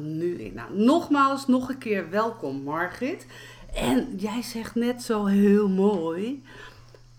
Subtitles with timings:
[0.00, 0.54] nu in.
[0.54, 3.26] Nou, nogmaals, nog een keer welkom Margrit.
[3.74, 6.44] En jij zegt net zo heel mooi.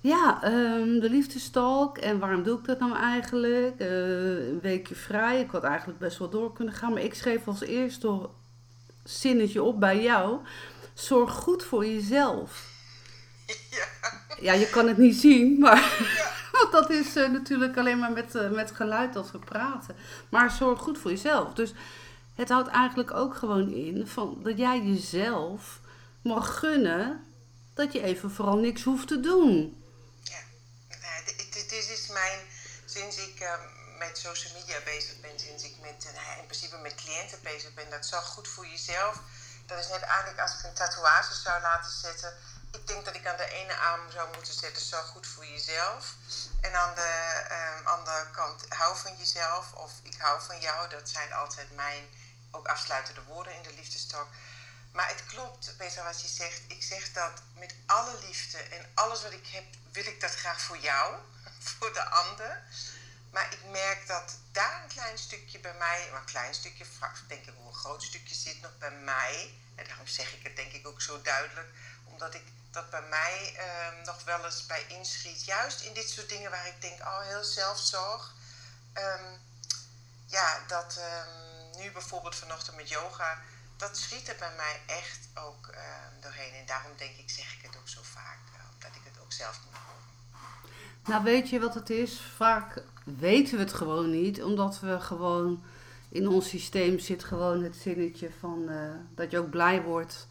[0.02, 1.98] Ja, ehm, de liefdestalk.
[1.98, 3.80] En waarom doe ik dat nou eigenlijk?
[3.80, 5.40] Eh, een weekje vrij.
[5.40, 6.94] Ik had eigenlijk best wel door kunnen gaan.
[6.94, 8.30] Maar ik schreef als eerste
[9.04, 10.40] zinnetje op bij jou.
[10.94, 12.70] Zorg goed voor jezelf.
[13.70, 13.86] Ja.
[14.42, 15.98] Ja, je kan het niet zien, maar
[16.52, 19.96] want dat is eh, natuurlijk alleen maar met, uh, met geluid dat we praten.
[20.30, 21.54] Maar zorg goed voor jezelf.
[21.54, 21.74] Dus
[22.36, 25.80] het houdt eigenlijk ook gewoon in van dat jij jezelf
[26.22, 27.26] mag gunnen
[27.74, 29.84] dat je even vooral niks hoeft te doen.
[30.24, 30.40] Ja,
[30.88, 32.40] nou, dit, is mijn,
[32.86, 33.54] sinds ik uh,
[34.00, 37.90] met social media bezig ben, sinds ik met, nou, in principe met cliënten bezig ben,
[37.90, 39.22] dat zorg goed voor jezelf.
[39.66, 42.34] Dat is net eigenlijk als ik een tatoeage zou laten zetten
[42.72, 46.16] ik denk dat ik aan de ene arm zou moeten zetten, zorg goed voor jezelf.
[46.62, 50.90] En aan de um, andere kant, hou van jezelf of ik hou van jou.
[50.90, 52.04] Dat zijn altijd mijn
[52.52, 54.28] ook afsluitende woorden in de liefdestalk.
[54.92, 56.62] Maar het klopt, Peter, wat je zegt.
[56.68, 60.62] Ik zeg dat met alle liefde en alles wat ik heb, wil ik dat graag
[60.62, 61.16] voor jou,
[61.78, 62.64] voor de ander.
[63.32, 66.86] Maar ik merk dat daar een klein stukje bij mij, maar een klein stukje,
[67.28, 69.54] denk ik hoe een groot stukje zit nog bij mij.
[69.76, 71.70] En daarom zeg ik het denk ik ook zo duidelijk,
[72.04, 75.46] omdat ik dat bij mij ehm, nog wel eens bij inschiet.
[75.46, 78.34] Juist in dit soort dingen waar ik denk, oh, heel zelfzorg.
[78.94, 79.40] Um,
[80.26, 83.38] ja, dat um, nu bijvoorbeeld vanochtend met yoga,
[83.78, 85.74] dat schiet er bij mij echt ook
[86.22, 86.54] doorheen.
[86.54, 88.40] En daarom denk ik, zeg ik het ook zo vaak,
[88.74, 90.02] omdat ik het ook zelf moet horen.
[91.06, 92.22] Nou, weet je wat het is?
[92.36, 95.64] Vaak weten we het gewoon niet, omdat we gewoon
[96.10, 100.28] in ons systeem zit gewoon het zinnetje van uh, dat je ook blij wordt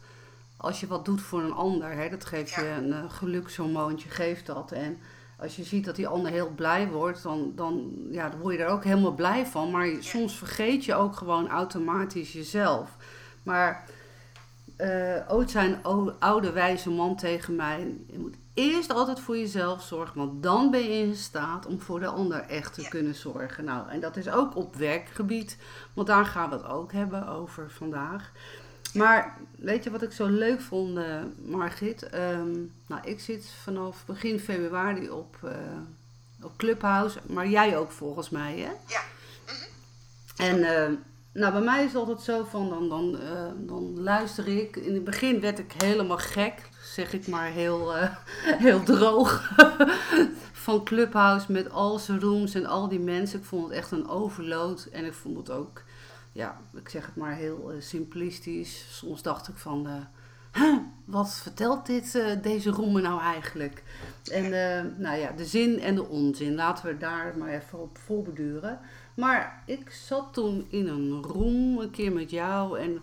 [0.61, 4.45] als je wat doet voor een ander, hè, dat geeft je een uh, gelukshormoontje, geeft
[4.45, 4.71] dat.
[4.71, 5.01] En
[5.41, 8.63] als je ziet dat die ander heel blij wordt, dan, dan, ja, dan word je
[8.63, 9.71] er ook helemaal blij van.
[9.71, 12.89] Maar soms vergeet je ook gewoon automatisch jezelf.
[13.43, 13.83] Maar
[14.77, 19.81] uh, ooit zei een oude wijze man tegen mij: Je moet eerst altijd voor jezelf
[19.81, 23.63] zorgen, want dan ben je in staat om voor de ander echt te kunnen zorgen.
[23.63, 25.57] Nou, en dat is ook op werkgebied,
[25.93, 28.31] want daar gaan we het ook hebben over vandaag.
[28.93, 32.09] Maar weet je wat ik zo leuk vond, uh, Margit?
[32.09, 32.51] Ehm,
[32.87, 35.51] nou, ik zit vanaf begin februari op, uh,
[36.41, 38.71] op Clubhouse, maar jij ook volgens mij, hè?
[38.87, 39.01] Ja.
[39.45, 40.49] Mhm.
[40.49, 40.97] En uh,
[41.31, 43.19] nou, bij mij is het altijd zo van, dan, dan,
[43.57, 44.75] dan luister ik.
[44.75, 47.93] In het begin werd ik helemaal gek, zeg ik maar heel,
[48.65, 49.51] heel droog,
[50.65, 53.39] van Clubhouse met al zijn rooms en al die mensen.
[53.39, 55.83] Ik vond het echt een overload en ik vond het ook
[56.31, 58.97] ja, ik zeg het maar heel uh, simplistisch.
[58.97, 60.75] Soms dacht ik van, uh,
[61.05, 63.83] wat vertelt dit, uh, deze roemen nou eigenlijk?
[64.31, 64.49] En
[64.97, 68.79] nou ja, de zin en de onzin, laten we daar maar even op voorbeduren.
[69.13, 73.01] Maar ik zat toen in een room een keer met jou en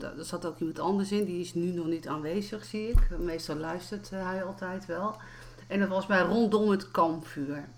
[0.00, 3.18] er zat ook iemand anders in, die is nu nog niet aanwezig, zie ik.
[3.18, 5.16] Meestal luistert hij altijd wel.
[5.66, 7.68] En dat was bij rondom het kampvuur.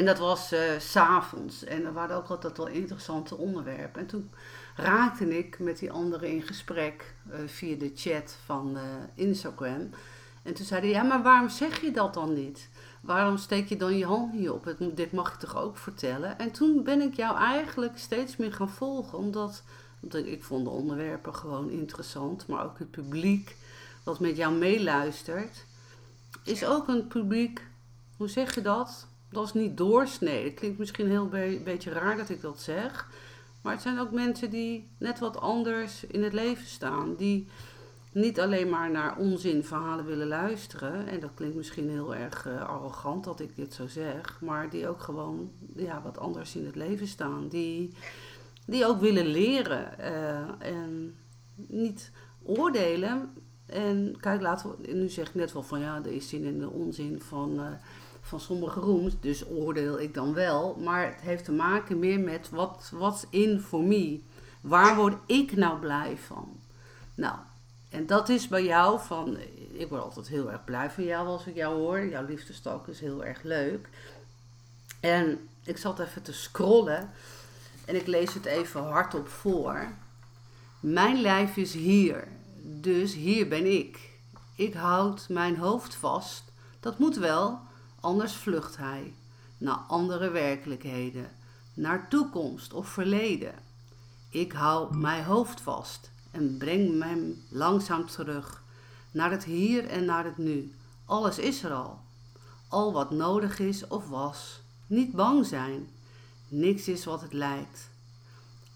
[0.00, 1.64] En dat was uh, s'avonds.
[1.64, 4.00] En er waren ook altijd wel interessante onderwerpen.
[4.00, 4.30] En toen
[4.76, 8.82] raakte ik met die anderen in gesprek uh, via de chat van uh,
[9.14, 9.90] Instagram.
[10.42, 12.68] En toen zei hij, ja, maar waarom zeg je dat dan niet?
[13.00, 14.64] Waarom steek je dan je hand niet op?
[14.64, 16.38] Het, dit mag ik toch ook vertellen?
[16.38, 19.18] En toen ben ik jou eigenlijk steeds meer gaan volgen.
[19.18, 19.62] Omdat,
[20.00, 22.46] omdat ik vond de onderwerpen gewoon interessant.
[22.46, 23.56] Maar ook het publiek
[24.02, 25.64] wat met jou meeluistert.
[26.44, 27.66] Is ook een publiek,
[28.16, 29.08] hoe zeg je dat?
[29.30, 30.44] Dat is niet doorsnee.
[30.44, 33.08] Het klinkt misschien heel een beetje raar dat ik dat zeg.
[33.62, 37.14] Maar het zijn ook mensen die net wat anders in het leven staan.
[37.16, 37.48] Die
[38.12, 41.06] niet alleen maar naar onzinverhalen willen luisteren.
[41.06, 44.40] En dat klinkt misschien heel erg uh, arrogant dat ik dit zo zeg.
[44.40, 47.48] Maar die ook gewoon ja, wat anders in het leven staan.
[47.48, 47.94] Die,
[48.66, 49.94] die ook willen leren.
[50.00, 51.16] Uh, en
[51.54, 52.10] niet
[52.42, 53.32] oordelen.
[53.66, 56.58] En kijk, laten we, nu zeg ik net wel van ja, er is zin in
[56.58, 57.52] de onzin van...
[57.54, 57.72] Uh,
[58.30, 60.76] van sommige rooms, dus oordeel ik dan wel.
[60.84, 64.20] Maar het heeft te maken meer met wat wat in voor me.
[64.60, 66.48] Waar word ik nou blij van?
[67.14, 67.36] Nou,
[67.90, 69.36] en dat is bij jou van,
[69.72, 72.04] ik word altijd heel erg blij van jou als ik jou hoor.
[72.04, 73.88] Jouw liefdestalk is heel erg leuk.
[75.00, 77.10] En ik zat even te scrollen
[77.84, 79.88] en ik lees het even hardop voor.
[80.80, 82.28] Mijn lijf is hier,
[82.62, 84.10] dus hier ben ik.
[84.54, 86.44] Ik houd mijn hoofd vast.
[86.80, 87.58] Dat moet wel,
[88.00, 89.14] Anders vlucht hij
[89.58, 91.30] naar andere werkelijkheden,
[91.74, 93.54] naar toekomst of verleden.
[94.28, 98.62] Ik hou mijn hoofd vast en breng hem langzaam terug
[99.10, 100.74] naar het hier en naar het nu.
[101.04, 101.98] Alles is er al.
[102.68, 104.60] Al wat nodig is of was.
[104.86, 105.88] Niet bang zijn.
[106.48, 107.90] Niks is wat het lijkt.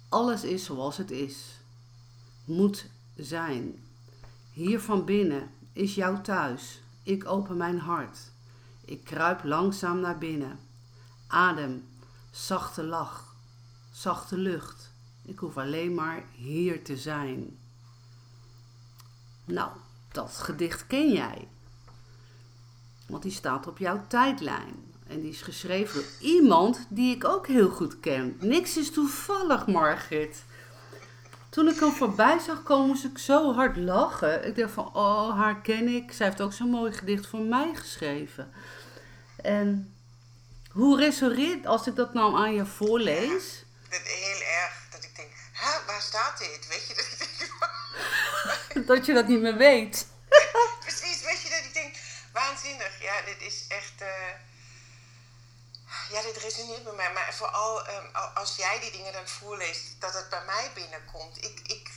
[0.08, 1.60] Alles is zoals het is.
[2.44, 2.86] Moet
[3.16, 3.78] zijn.
[4.52, 6.80] Hier van binnen is jouw thuis.
[7.02, 8.18] Ik open mijn hart.
[8.84, 10.58] Ik kruip langzaam naar binnen.
[11.26, 11.88] Adem,
[12.30, 13.34] zachte lach,
[13.92, 14.92] zachte lucht.
[15.22, 17.58] Ik hoef alleen maar hier te zijn.
[19.44, 19.70] Nou,
[20.12, 21.48] dat gedicht ken jij.
[23.06, 24.92] Want die staat op jouw tijdlijn.
[25.06, 28.36] En die is geschreven door iemand die ik ook heel goed ken.
[28.40, 30.43] Niks is toevallig, Margit.
[31.54, 34.46] Toen ik hem voorbij zag komen, moest ik zo hard lachen.
[34.46, 36.12] Ik dacht van, oh, haar ken ik.
[36.12, 38.52] Zij heeft ook zo'n mooi gedicht voor mij geschreven.
[39.42, 39.96] En
[40.70, 43.64] hoe resoneert als ik dat nou aan je voorlees?
[43.90, 44.86] Ja, heel erg.
[44.90, 46.68] Dat ik denk, hè, waar staat dit?
[46.68, 48.86] Weet je, dat ik denk...
[48.96, 50.06] dat je dat niet meer weet.
[50.80, 51.94] Precies, weet je, dat ik denk,
[52.32, 53.02] waanzinnig.
[53.02, 54.02] Ja, dit is echt...
[54.02, 54.08] Uh
[56.14, 57.12] ja, dit resoneert met mij.
[57.12, 61.44] Maar vooral um, als jij die dingen dan voorleest, dat het bij mij binnenkomt.
[61.44, 61.90] Ik, ik,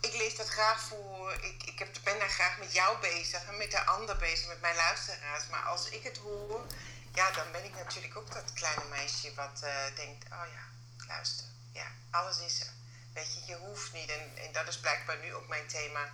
[0.00, 1.32] ik lees dat graag voor.
[1.32, 4.60] Ik, ik heb, ben daar graag met jou bezig en met de ander bezig, met
[4.60, 5.46] mijn luisteraars.
[5.46, 6.66] Maar als ik het hoor,
[7.14, 10.64] ja, dan ben ik natuurlijk ook dat kleine meisje wat uh, denkt: oh ja,
[11.06, 11.46] luister.
[11.72, 12.72] Ja, alles is er.
[13.14, 14.10] Weet je, je hoeft niet.
[14.10, 16.10] En, en dat is blijkbaar nu ook mijn thema.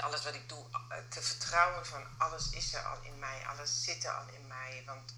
[0.00, 3.84] Alles wat ik doe, eh, te vertrouwen van alles is er al in mij, alles
[3.84, 4.82] zit er al in mij.
[4.86, 5.14] Want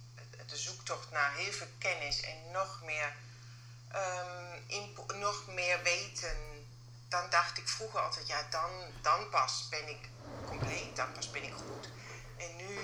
[0.46, 3.16] de zoektocht naar heel veel kennis en nog meer,
[3.94, 6.36] um, nog meer weten.
[7.08, 8.70] Dan dacht ik vroeger altijd, ja, dan,
[9.02, 10.08] dan pas ben ik
[10.46, 11.88] compleet, dan pas ben ik goed.
[12.36, 12.78] En nu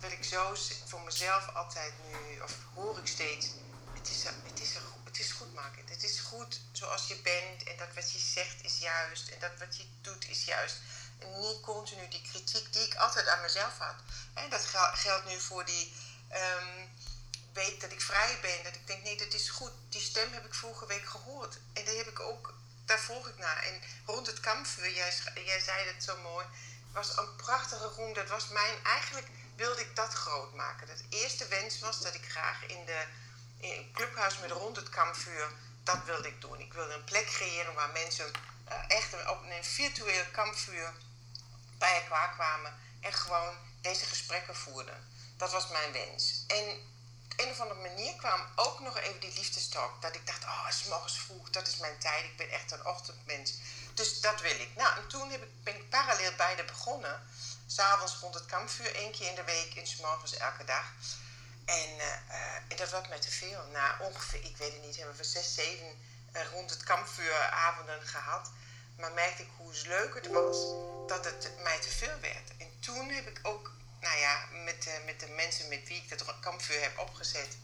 [0.00, 0.54] wil ik zo
[0.86, 3.46] voor mezelf altijd nu, of hoor ik steeds,
[3.94, 5.84] het is, het is, het is goed maken.
[5.88, 9.58] Het is goed zoals je bent en dat wat je zegt is juist en dat
[9.58, 10.76] wat je doet is juist.
[11.18, 13.96] En niet continu die kritiek die ik altijd aan mezelf had.
[14.34, 14.64] En dat
[14.94, 15.94] geldt nu voor die
[16.32, 16.88] um,
[17.52, 18.62] weet dat ik vrij ben.
[18.64, 19.72] Dat ik denk, nee, dat is goed.
[19.88, 21.58] Die stem heb ik vorige week gehoord.
[21.72, 23.62] En daar heb ik ook, daar volg ik naar.
[23.62, 26.46] En rond het kampvuur, jij, jij zei het zo mooi,
[26.92, 28.12] was een prachtige roem.
[28.12, 30.86] Dat was mijn, eigenlijk wilde ik dat groot maken.
[30.86, 33.04] Dat eerste wens was dat ik graag in de
[33.60, 35.50] in een clubhuis met rond het kampvuur,
[35.84, 36.60] dat wilde ik doen.
[36.60, 38.30] Ik wilde een plek creëren waar mensen
[38.68, 40.92] uh, echt op een virtueel kampvuur
[41.78, 45.08] bij elkaar kwamen en gewoon deze gesprekken voerden.
[45.36, 46.44] Dat was mijn wens.
[46.46, 46.64] En
[47.24, 50.02] op een of andere manier kwam ook nog even die liefdestalk.
[50.02, 52.24] Dat ik dacht, oh, s morgens vroeg, dat is mijn tijd.
[52.24, 53.54] Ik ben echt een ochtendmens.
[53.94, 54.70] Dus dat wil ik.
[54.76, 57.22] Nou, en toen heb ik, ben ik parallel beide begonnen.
[57.66, 60.84] S'avonds rond het kampvuur, één keer in de week en s'morgens elke dag.
[61.64, 63.66] En, uh, dat werd mij te veel.
[63.72, 65.98] Na ongeveer, ik weet het niet, hebben we zes, zeven
[66.32, 68.50] uh, rond het kampvuur avonden gehad.
[68.96, 70.56] Maar merkte ik hoe leuk het was
[71.06, 72.50] dat het mij te veel werd.
[72.58, 73.75] En toen heb ik ook
[74.06, 77.56] nou ja, met, uh, met de mensen met wie ik dat kampvuur heb opgezet,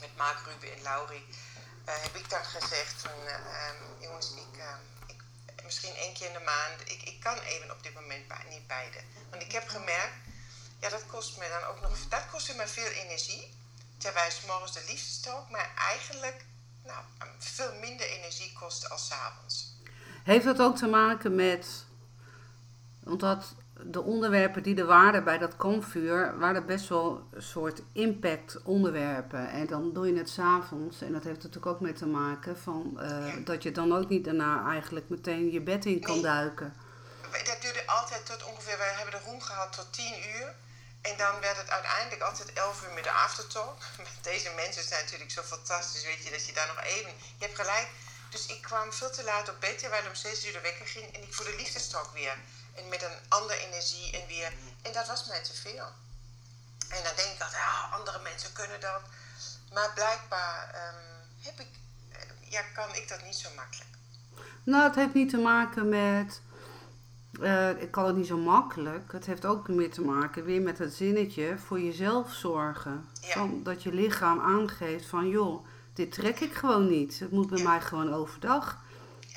[0.00, 1.26] met Mark Ruben en Laurie,
[1.88, 4.62] uh, heb ik dan gezegd van, uh, jongens, ik,
[5.06, 5.20] ik,
[5.64, 9.00] misschien één keer in de maand, ik, ik kan even op dit moment niet beide.
[9.30, 10.16] Want ik heb gemerkt,
[10.80, 13.60] ja, dat kost me dan ook nog, dat kostte me veel energie.
[13.98, 16.44] Terwijl s morgens de liefdestalk, maar eigenlijk
[16.84, 17.04] nou,
[17.38, 19.72] veel minder energie kostte als s avonds.
[20.24, 21.66] Heeft dat ook te maken met,
[23.00, 23.54] want dat
[23.84, 29.50] de onderwerpen die er waren bij dat kampvuur, waren best wel een soort impact onderwerpen.
[29.50, 31.00] En dan doe je het s'avonds.
[31.00, 34.08] En dat heeft er natuurlijk ook mee te maken van, uh, dat je dan ook
[34.08, 36.74] niet daarna eigenlijk meteen je bed in kan duiken.
[37.44, 40.54] Dat duurde altijd tot ongeveer, we hebben de room gehad tot tien uur.
[41.02, 43.76] En dan werd het uiteindelijk altijd 11 uur met de aftertalk.
[44.22, 47.12] Deze mensen zijn natuurlijk zo fantastisch, weet je, dat je daar nog even...
[47.38, 47.88] Je hebt gelijk.
[48.30, 51.14] Dus ik kwam veel te laat op bed, terwijl om 6 uur de wekker ging.
[51.14, 52.36] En ik voelde liefdestalk weer
[52.74, 54.52] en met een andere energie en weer.
[54.82, 55.86] En dat was mij te veel.
[56.88, 59.02] En dan denk ik altijd, ja, andere mensen kunnen dat.
[59.72, 61.68] Maar blijkbaar um, heb ik,
[62.40, 63.90] ja, kan ik dat niet zo makkelijk.
[64.64, 66.40] Nou, het heeft niet te maken met.
[67.40, 69.12] Uh, ik kan het niet zo makkelijk.
[69.12, 73.08] Het heeft ook meer te maken weer met het zinnetje voor jezelf zorgen.
[73.20, 73.32] Ja.
[73.32, 77.18] Van, dat je lichaam aangeeft van joh, dit trek ik gewoon niet.
[77.18, 77.68] Het moet bij ja.
[77.68, 78.81] mij gewoon overdag.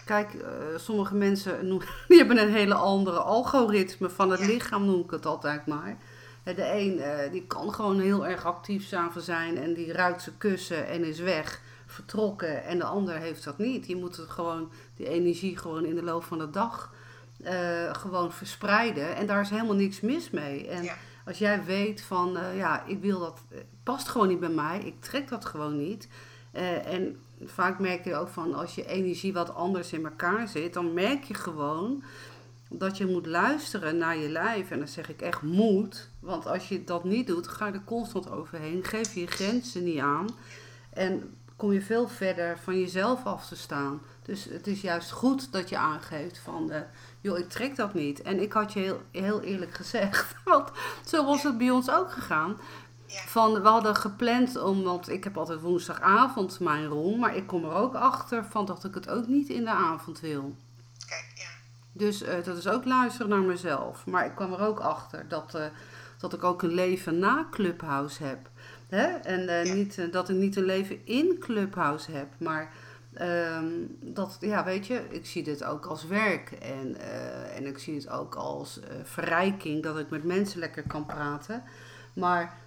[0.06, 0.42] Kijk, uh,
[0.76, 1.70] sommige mensen
[2.08, 5.98] die hebben een hele andere algoritme van het lichaam, noem ik het altijd maar.
[6.44, 10.38] De een uh, die kan gewoon heel erg actief s'avonds zijn en die ruikt zijn
[10.38, 12.64] kussen en is weg, vertrokken.
[12.64, 13.88] En de ander heeft dat niet.
[13.88, 16.94] Je moet het gewoon, die energie gewoon in de loop van de dag
[17.44, 19.16] uh, gewoon verspreiden.
[19.16, 20.68] En daar is helemaal niks mis mee.
[20.68, 20.90] En
[21.26, 23.42] als jij weet van, ja, ik wil dat,
[23.84, 26.08] past gewoon niet bij mij, ik trek dat gewoon niet.
[26.86, 30.94] en vaak merk je ook van als je energie wat anders in elkaar zit, dan
[30.94, 32.04] merk je gewoon
[32.70, 34.72] dat je moet luisteren naar je lijf.
[34.72, 36.10] En dan zeg ik echt moet.
[36.20, 38.84] Want als je dat niet doet, ga je er constant overheen.
[38.84, 40.28] Geef je grenzen niet aan.
[40.90, 44.02] En kom je veel verder van jezelf af te staan.
[44.22, 46.78] Dus het is juist goed dat je aangeeft van, uh,
[47.22, 48.22] joh, ik trek dat niet.
[48.22, 50.72] En ik had je heel, heel eerlijk gezegd, want
[51.06, 52.58] zo was het bij ons ook gegaan.
[53.08, 57.64] Van, we hadden gepland om, want ik heb altijd woensdagavond mijn rol, maar ik kom
[57.64, 60.56] er ook achter van dat ik het ook niet in de avond wil.
[61.08, 61.48] Kijk, ja.
[61.92, 64.06] Dus uh, dat is ook luisteren naar mezelf.
[64.06, 65.66] Maar ik kwam er ook achter dat, uh,
[66.18, 68.50] dat ik ook een leven na Clubhouse heb.
[68.90, 69.06] Hè?
[69.06, 69.74] En uh, ja.
[69.74, 72.72] niet, dat ik niet een leven in Clubhouse heb, maar
[73.22, 76.52] um, dat, ja, weet je, ik zie dit ook als werk.
[76.52, 76.96] En,
[77.56, 81.64] en ik zie het ook als verrijking, dat ik met mensen lekker kan praten.
[82.14, 82.58] Maar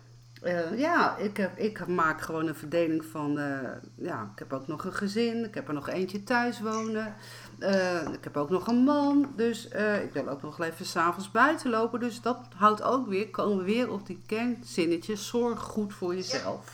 [0.42, 4.66] uh, ja, ik, heb, ik maak gewoon een verdeling van, uh, ja, ik heb ook
[4.66, 7.16] nog een gezin, ik heb er nog eentje thuis wonen,
[7.58, 9.64] uh, ik heb ook nog een man, dus
[10.04, 12.00] ik wil ook nog even s'avonds buiten lopen.
[12.00, 16.66] Dus dat houdt ook weer, komen we weer op die kernzinnetjes, zorg goed voor jezelf.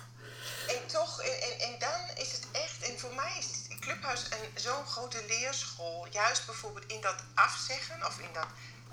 [0.66, 0.74] Ja.
[0.74, 4.84] En toch, en, en dan is het echt, en voor mij is het Clubhuis zo'n
[4.86, 8.46] grote leerschool, juist bijvoorbeeld in dat afzeggen of in dat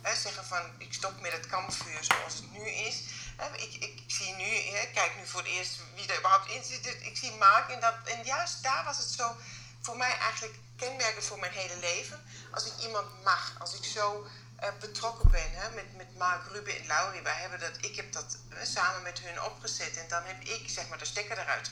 [0.10, 3.04] zeggen van ik stop met het kampvuur zoals het nu is
[3.56, 6.84] ik, ik, zie nu, ik kijk nu voor het eerst wie er überhaupt in zit.
[6.84, 9.36] Dus ik zie Mark en, dat, en juist daar was het zo
[9.82, 12.24] voor mij eigenlijk kenmerkend voor mijn hele leven.
[12.52, 14.28] Als ik iemand mag, als ik zo
[14.64, 17.22] uh, betrokken ben hè, met, met Mark, Ruben en Laurie.
[17.22, 20.88] Wij hebben dat, ik heb dat samen met hun opgezet en dan heb ik zeg
[20.88, 21.72] maar de stekker eruit.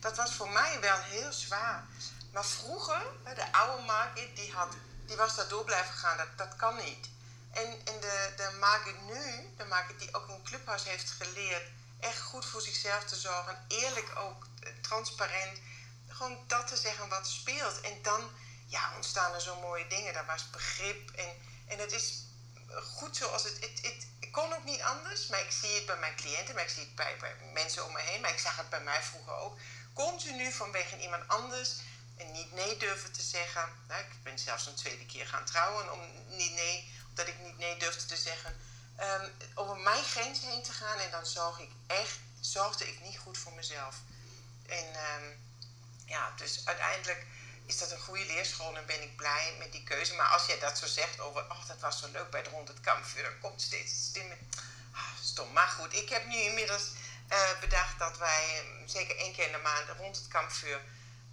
[0.00, 1.84] Dat was voor mij wel heel zwaar.
[2.32, 3.02] Maar vroeger,
[3.34, 4.74] de oude Mark, die, had,
[5.06, 6.16] die was daar door blijven gaan.
[6.16, 7.11] Dat, dat kan niet.
[7.52, 11.62] En, en de, de Margit nu, de Margit die ook in Clubhouse heeft geleerd,
[12.00, 15.58] echt goed voor zichzelf te zorgen, eerlijk ook, eh, transparent,
[16.08, 17.80] gewoon dat te zeggen wat speelt.
[17.80, 18.30] En dan
[18.66, 20.12] ja, ontstaan er zo mooie dingen.
[20.12, 21.28] Daar was begrip en,
[21.66, 22.24] en het is
[22.80, 25.96] goed zoals het, het, het, het kon ook niet anders, maar ik zie het bij
[25.96, 28.56] mijn cliënten, maar ik zie het bij, bij mensen om me heen, maar ik zag
[28.56, 29.58] het bij mij vroeger ook.
[29.94, 31.76] Continu vanwege iemand anders
[32.16, 33.68] en niet nee durven te zeggen.
[33.88, 37.58] Nou, ik ben zelfs een tweede keer gaan trouwen om niet nee dat ik niet
[37.58, 38.56] nee durfde te zeggen.
[39.00, 43.18] Um, over mijn grens heen te gaan en dan zorg ik echt, zorgde ik niet
[43.18, 43.96] goed voor mezelf.
[44.66, 45.38] En um,
[46.06, 47.26] ja, dus uiteindelijk
[47.66, 50.14] is dat een goede leerschool en ben ik blij met die keuze.
[50.14, 52.80] Maar als jij dat zo zegt over, oh dat was zo leuk bij rond het
[52.80, 54.38] kampvuur, dan komt steeds stimmen.
[54.92, 55.52] Ah, stom.
[55.52, 56.90] Maar goed, ik heb nu inmiddels
[57.28, 60.80] uh, bedacht dat wij um, zeker één keer in de maand rond het kampvuur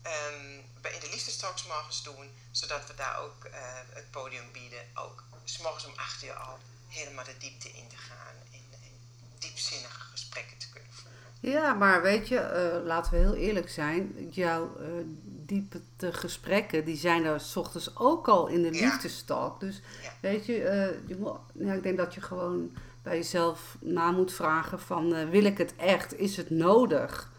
[0.03, 3.51] um, in de liefdestalks morgens doen, zodat we daar ook uh,
[3.89, 7.97] het podium bieden, ook s morgens om acht uur al helemaal de diepte in te
[7.97, 8.91] gaan en, en
[9.39, 11.17] diepzinnige gesprekken te kunnen voeren.
[11.41, 14.87] Ja, maar weet je, uh, laten we heel eerlijk zijn, jouw uh,
[15.23, 18.85] diepe gesprekken, die zijn er s ochtends ook al in de ja.
[18.85, 19.59] liefdestalk.
[19.59, 20.13] Dus ja.
[20.19, 24.33] weet je, uh, je moet, ja, ik denk dat je gewoon bij jezelf na moet
[24.33, 26.17] vragen van, wil ik het echt?
[26.17, 27.31] Is het nodig?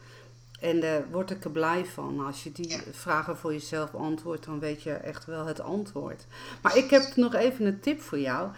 [0.61, 2.26] En daar word ik er blij van.
[2.26, 2.81] Als je die ja.
[2.93, 6.26] vragen voor jezelf beantwoordt, dan weet je echt wel het antwoord.
[6.62, 8.50] Maar ik heb nog even een tip voor jou.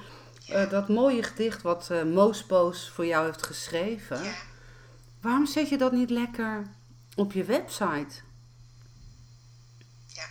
[0.44, 0.64] Ja.
[0.64, 2.32] Uh, dat mooie gedicht wat uh,
[2.72, 4.22] voor jou heeft geschreven.
[4.22, 4.34] Ja.
[5.20, 6.66] Waarom zet je dat niet lekker
[7.16, 8.20] op je website?
[10.06, 10.24] Ja,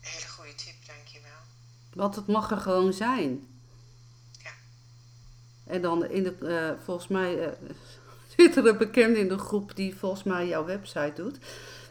[0.00, 1.40] hele goede tip, dankjewel.
[1.92, 3.46] Want het mag er gewoon zijn.
[4.42, 4.50] Ja.
[5.64, 7.56] En dan in de, uh, volgens mij
[8.36, 11.38] zitten er bekenden in de groep die volgens mij jouw website doet.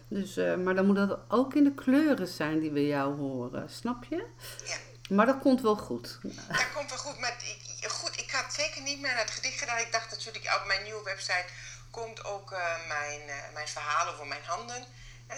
[0.08, 3.70] Dus, uh, maar dan moet dat ook in de kleuren zijn die we jou horen,
[3.70, 4.26] snap je?
[4.66, 4.78] Ja.
[5.10, 6.20] Maar dat komt wel goed.
[6.48, 7.36] Dat komt wel goed, maar
[7.80, 9.80] ik, goed, ik had zeker niet meer naar het gedicht gedaan.
[9.80, 11.46] Ik dacht natuurlijk op mijn nieuwe website
[11.92, 14.84] komt ook uh, mijn, uh, mijn verhaal over mijn handen.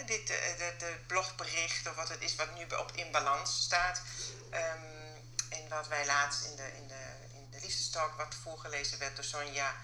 [0.06, 4.02] Dit, de, de blogbericht of wat het is wat nu op In Balans staat.
[4.50, 5.06] Um,
[5.50, 7.02] en wat wij laatst in de, in de,
[7.34, 9.74] in de liefdestalk, wat voorgelezen werd door Sonja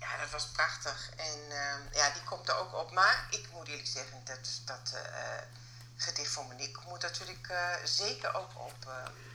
[0.00, 1.10] ja, dat was prachtig.
[1.16, 2.92] En uh, ja, die komt er ook op.
[2.92, 5.00] Maar ik moet eerlijk zeggen, dat, dat uh,
[5.96, 8.92] gedicht van Monique moet natuurlijk uh, zeker ook op.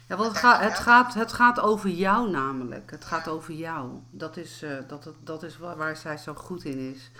[0.08, 2.92] ja, want het, ga, het, gaat, het gaat over jou namelijk.
[2.92, 3.08] Het ja.
[3.08, 4.04] gaat over jou.
[4.10, 7.12] Dat is, dat, dat is waar, waar, zij zo goed in is.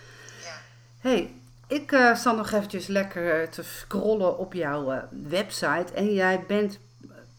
[0.44, 0.56] Ja.
[1.00, 1.36] hey,
[1.68, 5.94] ik zal nog eventjes lekker te scrollen op jouw website.
[5.94, 6.80] En jij bent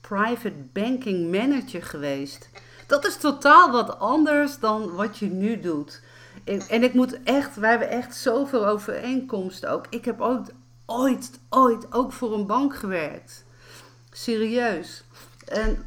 [0.01, 2.49] private banking manager geweest.
[2.87, 6.03] Dat is totaal wat anders dan wat je nu doet.
[6.45, 9.87] En, en ik moet echt, wij hebben echt zoveel overeenkomsten ook.
[9.91, 10.53] Ik heb ooit,
[10.87, 13.45] ooit, ooit ook voor een bank gewerkt.
[14.11, 15.05] Serieus.
[15.45, 15.85] En,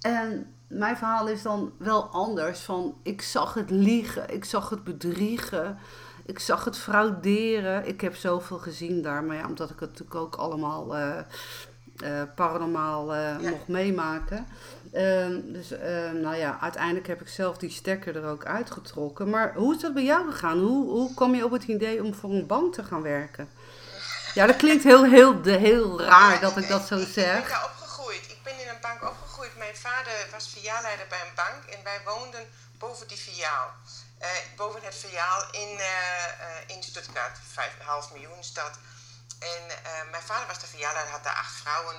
[0.00, 2.60] en mijn verhaal is dan wel anders.
[2.60, 5.78] Van, ik zag het liegen, ik zag het bedriegen,
[6.24, 7.86] ik zag het frauderen.
[7.86, 11.16] Ik heb zoveel gezien daar, maar ja, omdat ik het natuurlijk ook allemaal uh,
[12.04, 13.50] uh, paranormaal uh, ja.
[13.50, 14.46] mocht meemaken.
[14.94, 19.30] Um, dus um, nou ja, uiteindelijk heb ik zelf die stekker er ook uitgetrokken.
[19.30, 20.58] Maar hoe is dat bij jou gegaan?
[20.58, 23.48] Hoe, hoe kwam je op het idee om voor een bank te gaan werken?
[24.34, 27.38] Ja, dat klinkt heel, heel, heel raar dat ik dat zo zeg.
[27.38, 28.24] Ik ben daar opgegroeid.
[28.28, 29.56] Ik ben in een bank opgegroeid.
[29.56, 32.40] Mijn vader was filiaalleider bij een bank en wij woonden
[32.78, 33.70] boven die filiaal.
[34.22, 37.38] Uh, boven het filiaal in, uh, in Stuttgart,
[38.08, 38.78] 5,5 miljoen stad.
[39.38, 39.66] En
[40.10, 41.96] mijn vader was de filiaalleider, had daar acht vrouwen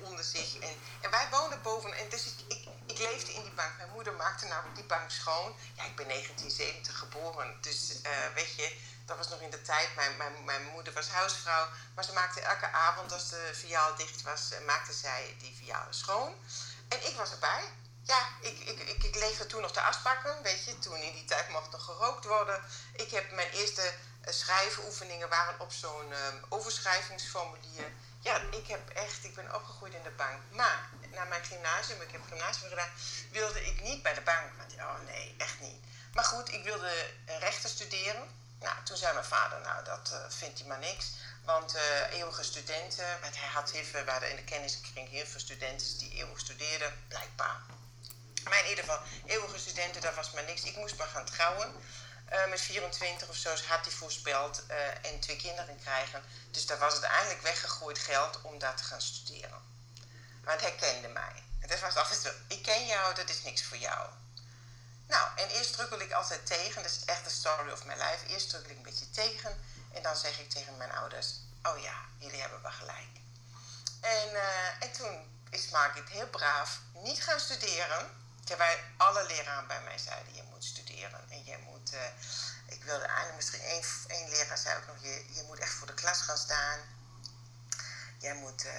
[0.00, 0.58] onder zich.
[0.58, 1.92] En, en wij woonden boven.
[1.92, 3.76] En dus ik, ik, leefde in die bank.
[3.76, 5.56] Mijn moeder maakte namelijk die bank schoon.
[5.74, 7.58] Ja, ik ben 1970 geboren.
[7.60, 7.92] Dus
[8.34, 9.94] weet je, dat was nog in de tijd.
[9.94, 11.68] Mijn, mijn, mijn moeder was huisvrouw.
[11.94, 15.94] Maar ze maakte elke avond, als de viaal dicht was, eh, maakte zij die vialen
[15.94, 16.34] schoon.
[16.88, 17.62] En ik was erbij.
[18.02, 20.78] Ja, ik, ik, ik, ik leefde toen nog de asbakken, weet je.
[20.78, 22.62] Toen in die tijd mocht nog gerookt worden.
[22.92, 23.94] Ik heb mijn eerste
[24.32, 26.18] schrijfoefeningen waren op zo'n uh,
[26.48, 27.92] overschrijvingsformulier.
[28.20, 30.40] Ja, ik heb echt, ik ben opgegroeid in de bank.
[30.50, 32.90] Maar na mijn gymnasium, ik heb gymnasium gedaan,
[33.30, 34.50] wilde ik niet bij de bank.
[34.56, 35.84] Want oh nee, echt niet.
[36.12, 36.92] Maar goed, ik wilde
[37.26, 38.44] rechten studeren.
[38.60, 41.06] Nou, toen zei mijn vader, nou dat uh, vindt hij maar niks.
[41.44, 45.40] Want uh, eeuwige studenten, want hij had heel veel, we in de kenniskring heel veel
[45.40, 47.60] studenten die eeuwig studeerden, blijkbaar.
[48.44, 50.62] Maar in ieder geval, eeuwige studenten, dat was maar niks.
[50.62, 51.74] Ik moest maar gaan trouwen.
[52.32, 54.66] Uh, met 24 of zo had hij voorspeld
[55.02, 56.22] en twee kinderen krijgen.
[56.50, 59.60] Dus daar was het eindelijk weggegooid geld om daar te gaan studeren.
[60.44, 61.42] Want hij kende mij.
[61.60, 64.08] En dat was altijd zo, ik ken jou, dat is niks voor jou.
[65.06, 66.82] Nou, en eerst drukkel ik altijd tegen.
[66.82, 68.26] Dat is echt de story of my life.
[68.26, 69.60] Eerst drukkel ik een beetje tegen.
[69.92, 73.14] En dan zeg ik tegen mijn ouders: Oh ja, jullie hebben wel gelijk.
[74.00, 78.24] En, uh, en toen is Margit heel braaf niet gaan studeren.
[78.44, 81.30] Terwijl alle leraren bij mij zeiden: Je moet studeren.
[81.30, 81.75] En je moet.
[81.92, 82.00] Uh,
[82.66, 85.86] ik wilde eigenlijk misschien één, één leraar zei ook nog: je, je moet echt voor
[85.86, 86.78] de klas gaan staan.
[88.18, 88.64] Jij moet.
[88.64, 88.72] Uh,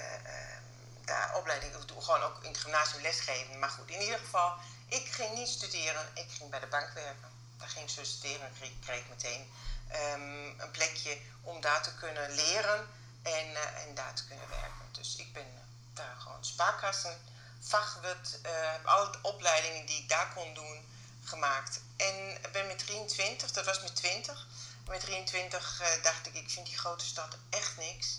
[1.08, 3.58] daar opleiding, gewoon ook in het gymnasium lesgeven.
[3.58, 4.54] Maar goed, in ieder geval,
[4.86, 7.30] ik ging niet studeren, ik ging bij de bank werken.
[7.58, 9.52] Daar ging ik studeren en kreeg, meteen
[9.92, 12.88] um, een plekje om daar te kunnen leren
[13.22, 14.88] en, uh, en daar te kunnen werken.
[14.92, 15.46] Dus ik ben
[15.94, 17.20] daar gewoon spaarkassen,
[17.60, 20.88] vachwet, uh, alle opleidingen die ik daar kon doen
[21.24, 21.80] gemaakt.
[21.98, 24.46] En ben met 23, dat was met 20,
[24.88, 28.18] met 23 uh, dacht ik, ik vind die grote stad echt niks.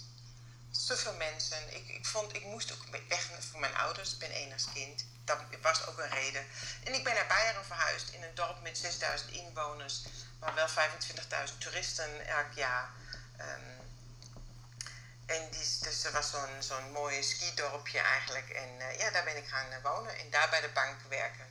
[0.71, 1.75] Zoveel mensen.
[1.75, 4.13] Ik, ik, vond, ik moest ook weg van mijn ouders.
[4.13, 5.05] Ik ben enigskind.
[5.25, 6.45] Dat was ook een reden.
[6.83, 10.01] En ik ben naar Beieren verhuisd in een dorp met 6000 inwoners,
[10.39, 12.89] maar wel 25.000 toeristen elk jaar.
[13.39, 13.79] Um,
[15.25, 18.49] en die, dus er was zo'n zo'n mooi skidorpje eigenlijk.
[18.49, 21.49] En uh, ja, daar ben ik gaan wonen en daar bij de bank werken.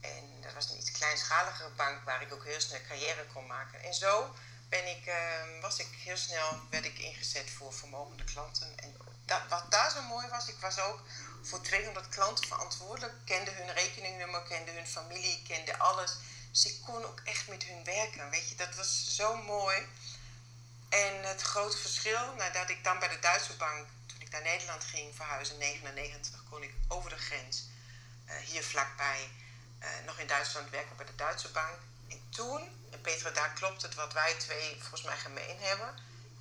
[0.00, 3.82] En dat was een iets kleinschaligere bank waar ik ook heel snel carrière kon maken.
[3.82, 4.34] En zo
[4.68, 8.78] ben ik, uh, was ik heel snel werd ik ingezet voor vermogende klanten.
[8.78, 11.00] En dat, wat daar zo mooi was, ik was ook
[11.42, 13.14] voor 200 klanten verantwoordelijk.
[13.24, 16.16] Kende hun rekeningnummer, kende hun familie, kende alles.
[16.50, 18.30] Dus ik kon ook echt met hun werken.
[18.30, 19.88] Weet je, dat was zo mooi.
[20.88, 24.84] En het grote verschil, nadat ik dan bij de Duitse bank, toen ik naar Nederland
[24.84, 27.64] ging verhuizen in 99, kon ik over de grens,
[28.26, 29.30] uh, hier vlakbij,
[30.04, 31.78] nog in Duitsland werken bij de Duitse bank.
[32.08, 35.94] En toen, en Petra, daar klopt het wat wij twee volgens mij gemeen hebben,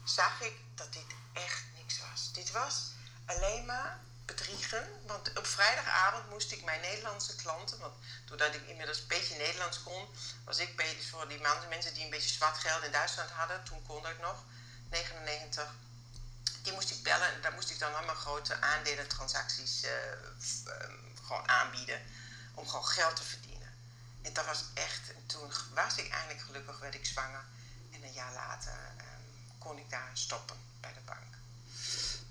[0.04, 2.32] zag ik dat dit echt niks was.
[2.34, 2.91] Dit was
[3.26, 4.88] alleen maar bedriegen.
[5.06, 7.93] Want op vrijdagavond moest ik mijn Nederlandse klanten, want
[8.26, 10.08] doordat ik inmiddels een beetje Nederlands kon,
[10.45, 13.63] was ik bezig voor die mensen die een beetje zwart geld in Duitsland hadden.
[13.63, 14.43] Toen kon dat nog,
[14.89, 15.74] 99.
[16.63, 19.91] Die moest ik bellen en daar moest ik dan allemaal grote aandelentransacties uh,
[21.28, 22.02] gewoon aanbieden.
[22.56, 23.74] Om gewoon geld te verdienen.
[24.22, 27.44] En dat was echt, en toen was ik eindelijk gelukkig, werd ik zwanger.
[27.91, 31.34] En een jaar later um, kon ik daar stoppen bij de bank.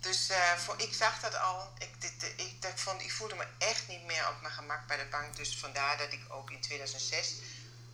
[0.00, 1.72] Dus uh, voor, ik zag dat al.
[1.78, 5.08] Ik, dit, ik, vond, ik voelde me echt niet meer op mijn gemak bij de
[5.10, 5.37] bank.
[5.37, 7.34] Dus vandaar dat ik ook in 2006,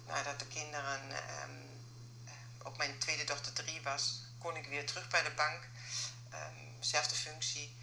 [0.07, 1.01] nadat de kinderen
[1.43, 1.71] um,
[2.62, 5.62] op mijn tweede dochter drie was, kon ik weer terug bij de bank.
[6.35, 7.79] Um, zelfde functie.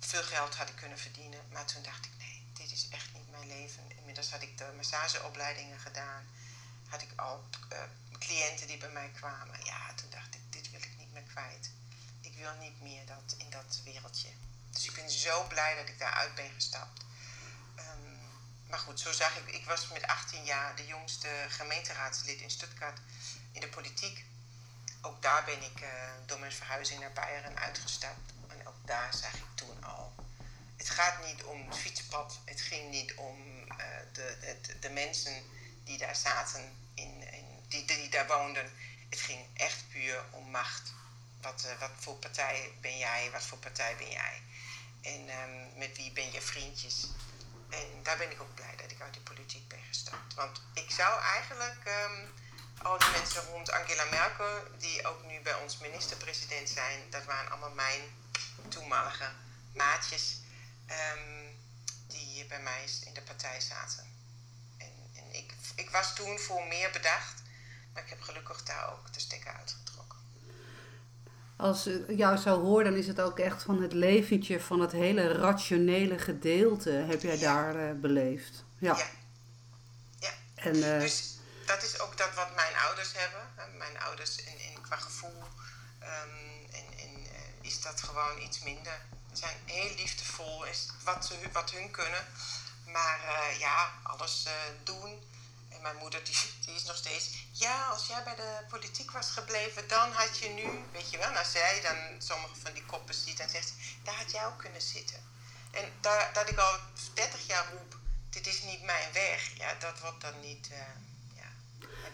[0.00, 1.40] Veel geld had ik kunnen verdienen.
[1.52, 3.82] Maar toen dacht ik, nee, dit is echt niet leven.
[3.96, 6.26] Inmiddels had ik de massageopleidingen gedaan.
[6.88, 7.78] Had ik al uh,
[8.18, 9.64] cliënten die bij mij kwamen.
[9.64, 11.70] Ja, toen dacht ik, dit wil ik niet meer kwijt
[12.40, 14.28] wil niet meer dat, in dat wereldje.
[14.70, 17.00] Dus ik ben zo blij dat ik daaruit ben gestapt.
[17.78, 18.18] Um,
[18.68, 22.98] maar goed, zo zag ik, ik was met 18 jaar de jongste gemeenteraadslid in Stuttgart
[23.52, 24.24] in de politiek.
[25.02, 25.88] Ook daar ben ik uh,
[26.26, 28.32] door mijn verhuizing naar Beieren uitgestapt.
[28.48, 30.09] En ook daar zag ik toen al.
[30.80, 32.40] Het gaat niet om het fietspad.
[32.44, 33.76] Het ging niet om uh,
[34.12, 35.42] de, de, mensen
[35.84, 36.60] die daar zaten,
[36.94, 38.72] in, in, die, die daar woonden.
[39.10, 40.92] Het ging echt puur om macht.
[41.40, 43.30] Wat, uh, wat voor partij ben jij?
[43.30, 44.42] Wat voor partij ben jij?
[45.02, 47.06] En um, met wie ben je vriendjes?
[47.70, 50.34] En daar ben ik ook blij dat ik uit de politiek ben gestapt.
[50.34, 52.32] Want ik zou eigenlijk um,
[52.82, 57.50] al die mensen rond Angela Merkel, die ook nu bij ons minister-president zijn, dat waren
[57.50, 58.00] allemaal mijn
[58.68, 59.30] toenmalige
[59.72, 60.39] maatjes
[60.90, 61.46] ehm,
[62.06, 64.04] die bij mij in de partij zaten.
[64.78, 67.42] En, en ik, ik was toen voor meer bedacht,
[67.92, 70.18] maar ik heb gelukkig daar ook de stekker uitgetrokken.
[71.56, 74.92] Als ik jou zou horen, dan is het ook echt van het leventje van het
[74.92, 78.64] hele rationele gedeelte heb jij daar uh, beleefd.
[78.78, 78.96] Ja.
[78.96, 79.06] ja.
[80.18, 80.32] ja.
[80.54, 83.40] En, uh, dus dat is ook dat wat mijn ouders hebben.
[83.78, 85.42] Mijn ouders in, in, qua gevoel
[86.02, 87.28] um, en, uh,
[87.60, 89.00] is dat gewoon iets minder.
[89.32, 92.24] Zijn heel liefdevol, is wat, ze, wat hun kunnen.
[92.92, 94.52] Maar uh, ja, alles uh,
[94.84, 95.18] doen.
[95.68, 97.30] En mijn moeder die, die is nog steeds...
[97.52, 100.84] Ja, als jij bij de politiek was gebleven, dan had je nu...
[100.92, 103.74] Weet je wel, als zij dan sommige van die koppen ziet, dan zegt ze...
[104.02, 105.20] Daar had jij ook kunnen zitten.
[105.70, 106.78] En daar, dat ik al
[107.14, 107.98] 30 jaar roep...
[108.30, 109.50] Dit is niet mijn weg.
[109.56, 110.68] Ja, dat wordt dan niet...
[110.72, 110.78] Uh,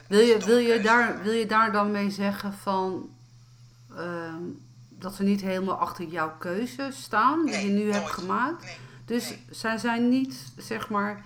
[0.09, 3.11] wil je, wil, je daar, wil je daar dan mee zeggen van
[3.91, 4.35] uh,
[4.99, 7.95] dat ze niet helemaal achter jouw keuze staan die nee, je nu nooit.
[7.95, 8.65] hebt gemaakt?
[8.65, 9.45] Nee, dus nee.
[9.51, 11.25] zij zijn niet, zeg maar,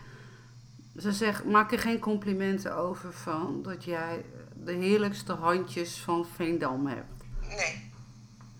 [0.97, 4.25] ze zeg, maken geen complimenten over van dat jij
[4.65, 7.25] de heerlijkste handjes van Veendam hebt.
[7.49, 7.91] Nee.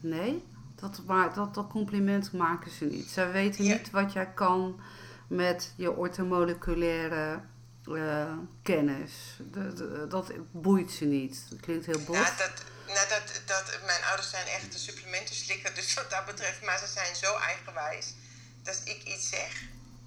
[0.01, 0.45] Nee?
[0.75, 3.09] Dat, maar, dat, dat compliment maken ze niet.
[3.09, 3.73] Zij weten Ja.
[3.77, 4.81] niet wat jij kan
[5.27, 7.41] met je ortomoleculaire
[7.95, 9.41] eh, kennis.
[9.53, 11.47] De- de- dat boeit ze niet.
[11.51, 12.09] Dat klinkt heel bot.
[12.17, 16.61] Nou, dat, nou dat, dat, mijn ouders zijn echt de supplementenslikker, dus wat dat betreft.
[16.63, 18.07] Maar ze zijn zo eigenwijs
[18.63, 19.53] dat ik iets zeg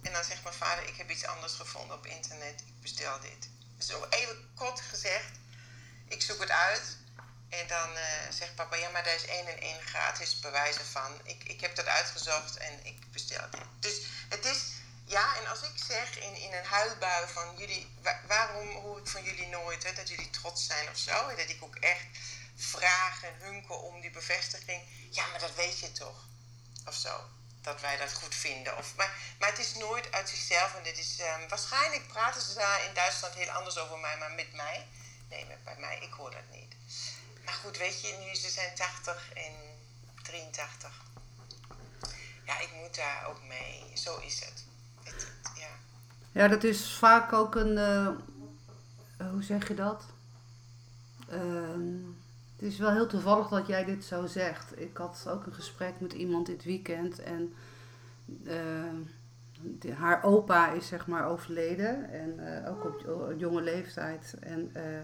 [0.03, 3.49] en dan zegt mijn vader: Ik heb iets anders gevonden op internet, ik bestel dit.
[3.79, 5.31] Zo even kort gezegd,
[6.07, 6.97] ik zoek het uit.
[7.49, 11.19] En dan eh, zegt papa: Ja, maar daar is één en één gratis bewijzen van.
[11.23, 13.61] Ik, ik heb dat uitgezocht en ik bestel dit.
[13.79, 14.59] Dus het is.
[15.05, 19.07] Ja, en als ik zeg in, in een huilbui van jullie, wa- waarom hoor ik
[19.07, 21.27] van jullie nooit hè, dat jullie trots zijn of zo?
[21.35, 22.05] Dat ik ook echt
[22.55, 24.81] vraag en hunker om die bevestiging.
[25.11, 26.25] Ja, maar dat weet je toch?
[26.87, 27.19] Of zo.
[27.61, 28.77] Dat wij dat goed vinden.
[28.77, 30.75] Of, maar, maar het is nooit uit zichzelf.
[30.75, 34.31] En dit is, ehm, waarschijnlijk praten ze daar in Duitsland heel anders over mij, maar
[34.31, 34.87] met mij?
[35.29, 36.75] Nee, met, bij mij, ik hoor dat niet.
[37.45, 39.53] Maar goed, weet je, nu ze zijn 80 en
[40.23, 41.01] 83.
[42.45, 43.91] Ja, ik moet daar ook mee.
[43.97, 44.63] Zo is het.
[45.03, 45.69] het, het- ja.
[46.31, 47.77] Ja, dat is vaak ook een.
[47.77, 50.03] eh, hoe zeg je dat?
[51.29, 51.99] Ehm,
[52.63, 54.79] het is wel heel toevallig dat jij dit zo zegt.
[54.79, 57.53] Ik had ook een gesprek met iemand dit weekend en
[58.45, 64.35] ehm, haar opa is zeg maar overleden en eh, ook op jo- jonge leeftijd.
[64.39, 64.97] En, eh,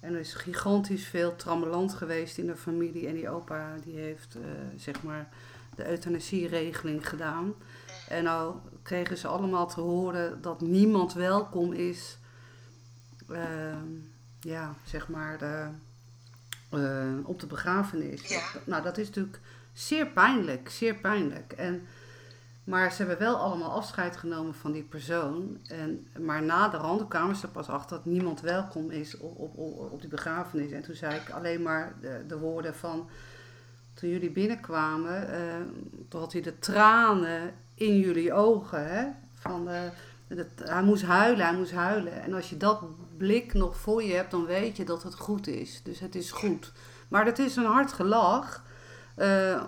[0.00, 4.34] en er is gigantisch veel trammeland geweest in de familie en die opa die heeft
[4.34, 4.42] eh,
[4.76, 5.28] zeg maar
[5.74, 7.54] de euthanasieregeling gedaan.
[8.08, 12.18] En nou kregen ze allemaal te horen dat niemand welkom is,
[13.28, 13.88] ehm,
[14.40, 15.38] ja, zeg maar,
[16.78, 18.28] eh, op de begrafenis.
[18.28, 18.42] Ja.
[18.64, 19.40] Nou, dat is natuurlijk
[19.72, 21.52] zeer pijnlijk, zeer pijnlijk.
[21.52, 21.86] En,
[22.64, 25.58] maar ze hebben wel allemaal afscheid genomen van die persoon.
[25.66, 29.58] En, maar na de rand kwamen ze pas achter dat niemand welkom is op, op,
[29.92, 30.70] op, die begrafenis.
[30.70, 33.08] En toen zei ik alleen maar de, de woorden van
[33.94, 35.60] toen jullie binnenkwamen, eh,
[36.08, 38.88] toen had hij de tranen in jullie ogen.
[38.88, 39.06] Hè?
[39.32, 39.82] Van, eh,
[40.28, 42.22] dat, hij moest huilen, hij moest huilen.
[42.22, 42.82] En als je dat
[43.16, 45.80] blik nog voor je hebt, dan weet je dat het goed is.
[45.82, 46.72] Dus het is goed.
[47.08, 48.62] Maar het is een hard gelach.
[49.16, 49.62] eh,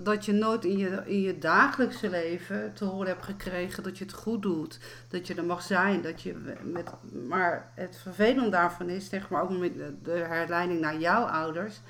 [0.00, 4.04] dat je nooit in je, in je dagelijkse leven te horen hebt gekregen dat je
[4.04, 4.78] het goed doet.
[5.08, 6.02] Dat je er mag zijn.
[6.02, 6.90] Dat je met,
[7.28, 11.80] maar het vervelende daarvan is, zeg maar ook met de herleiding naar jouw ouders.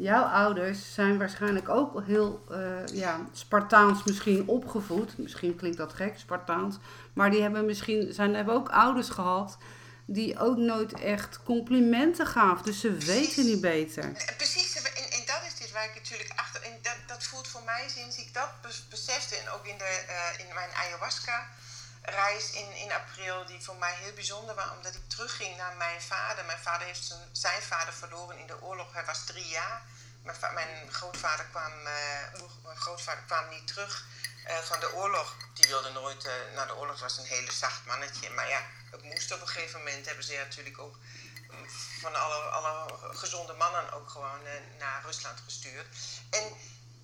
[0.00, 5.18] Jouw ouders zijn waarschijnlijk ook heel eh, ja, Spartaans misschien opgevoed.
[5.18, 6.76] Misschien klinkt dat gek, Spartaans.
[7.12, 9.58] Maar die hebben misschien zijn, hebben ook ouders gehad
[10.06, 12.64] die ook nooit echt complimenten gaven.
[12.64, 14.04] Dus ze weten niet beter.
[14.04, 16.62] En Precies, en, en dat is dit waar ik natuurlijk achter.
[16.62, 19.36] En dat, dat voelt voor mij sinds ik dat bes- besefte.
[19.36, 20.70] En ook in, de, eh, in mijn
[22.10, 26.02] ayahuasca-reis in, in april, die voor mij heel bijzonder was, omdat ik terugging naar mijn
[26.02, 26.44] vader.
[26.44, 28.92] Mijn vader heeft zijn, vader verloren in de oorlog.
[28.92, 29.82] Hij was drie jaar.
[30.22, 34.04] Mijn, mijn grootvader kwam, eh, mijn grootvader kwam niet terug
[34.44, 35.36] eh, van de oorlog.
[35.54, 37.00] Die wilde nooit eh, naar de oorlog.
[37.00, 38.30] was een hele zacht mannetje.
[38.30, 40.06] Maar ja, het moest op een gegeven moment.
[40.06, 40.96] Hebben ze natuurlijk ook
[42.00, 44.40] van alle, alle gezonde mannen ook gewoon
[44.78, 45.86] naar Rusland gestuurd.
[46.30, 46.56] En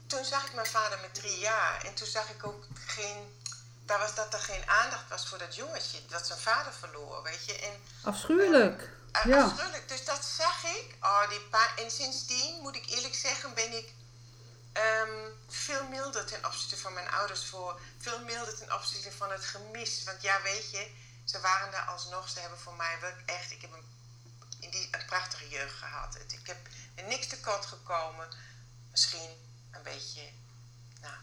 [0.07, 1.85] toen zag ik mijn vader met drie jaar.
[1.85, 3.45] En toen zag ik ook geen...
[3.87, 6.07] Daar was dat er geen aandacht was voor dat jongetje.
[6.07, 7.59] Dat zijn vader verloor, weet je.
[7.59, 7.73] En
[8.05, 8.83] Afschuwelijk.
[9.17, 9.43] uh, Ja.
[9.43, 9.89] Afschuwelijk.
[9.89, 10.97] Dus dat zag ik.
[11.01, 11.41] Oh, die
[11.77, 13.93] en sindsdien, moet ik eerlijk zeggen, ben ik
[14.73, 17.81] ehm, veel milder ten opzichte van mijn ouders voor.
[17.99, 20.05] Veel milder ten opzichte van het gemis.
[20.05, 20.91] Want ja, weet je,
[21.25, 22.29] ze waren daar alsnog.
[22.29, 23.51] Ze hebben voor mij wel echt...
[23.51, 23.85] Ik heb een,
[24.61, 26.19] in die, een prachtige jeugd gehad.
[26.29, 26.59] Ik heb
[27.07, 28.29] niks tekort gekomen.
[28.91, 29.31] Misschien
[29.71, 30.23] een beetje,
[31.01, 31.15] nou,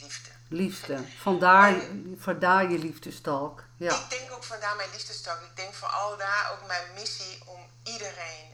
[0.00, 0.30] liefde.
[0.48, 1.04] Liefde.
[1.20, 1.74] Vandaar,
[2.16, 3.64] vandaar je liefdestalk.
[3.76, 3.94] Ja.
[3.94, 5.40] Ik denk ook vandaar mijn liefdestalk.
[5.40, 8.46] Ik denk vooral daar ook mijn missie om iedereen,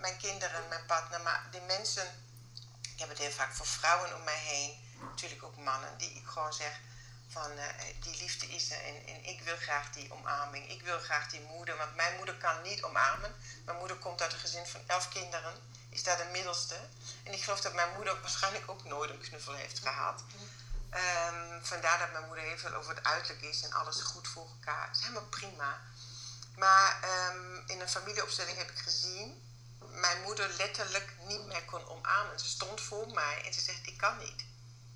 [0.00, 2.06] mijn kinderen, mijn partner, maar die mensen,
[2.94, 6.26] ik heb het heel vaak voor vrouwen om mij heen, natuurlijk ook mannen, die ik
[6.26, 6.80] gewoon zeg
[7.30, 7.64] van uh,
[8.00, 10.70] die liefde is er en, en, ik wil graag die omarming.
[10.70, 13.34] Ik wil graag die moeder, want mijn moeder kan niet omarmen.
[13.64, 15.54] Mijn moeder komt uit een gezin van elf kinderen,
[15.90, 16.76] is daar de middelste.
[17.24, 20.24] En ik geloof dat mijn moeder waarschijnlijk ook nooit een knuffel heeft gehad.
[20.94, 24.48] Um, vandaar dat mijn moeder heel veel over het uiterlijk is en alles goed voor
[24.48, 24.86] elkaar.
[24.86, 25.80] Dat is helemaal prima.
[26.56, 26.98] Maar
[27.34, 29.48] um, in een familieopstelling heb ik gezien
[29.92, 32.40] mijn moeder letterlijk niet meer kon omarmen.
[32.40, 34.44] Ze stond voor mij en ze zegt: Ik kan niet.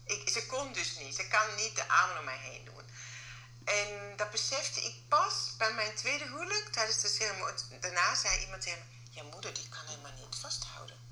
[0.04, 1.14] Ik, ze kon dus niet.
[1.14, 2.82] Ze kan niet de armen om mij heen doen.
[3.64, 6.68] En dat besefte ik pas bij mijn tweede huwelijk.
[6.72, 7.78] Tijdens de ceremonie.
[7.80, 11.03] Daarna zei iemand tegen me: Ja, moeder, die kan helemaal niet vasthouden.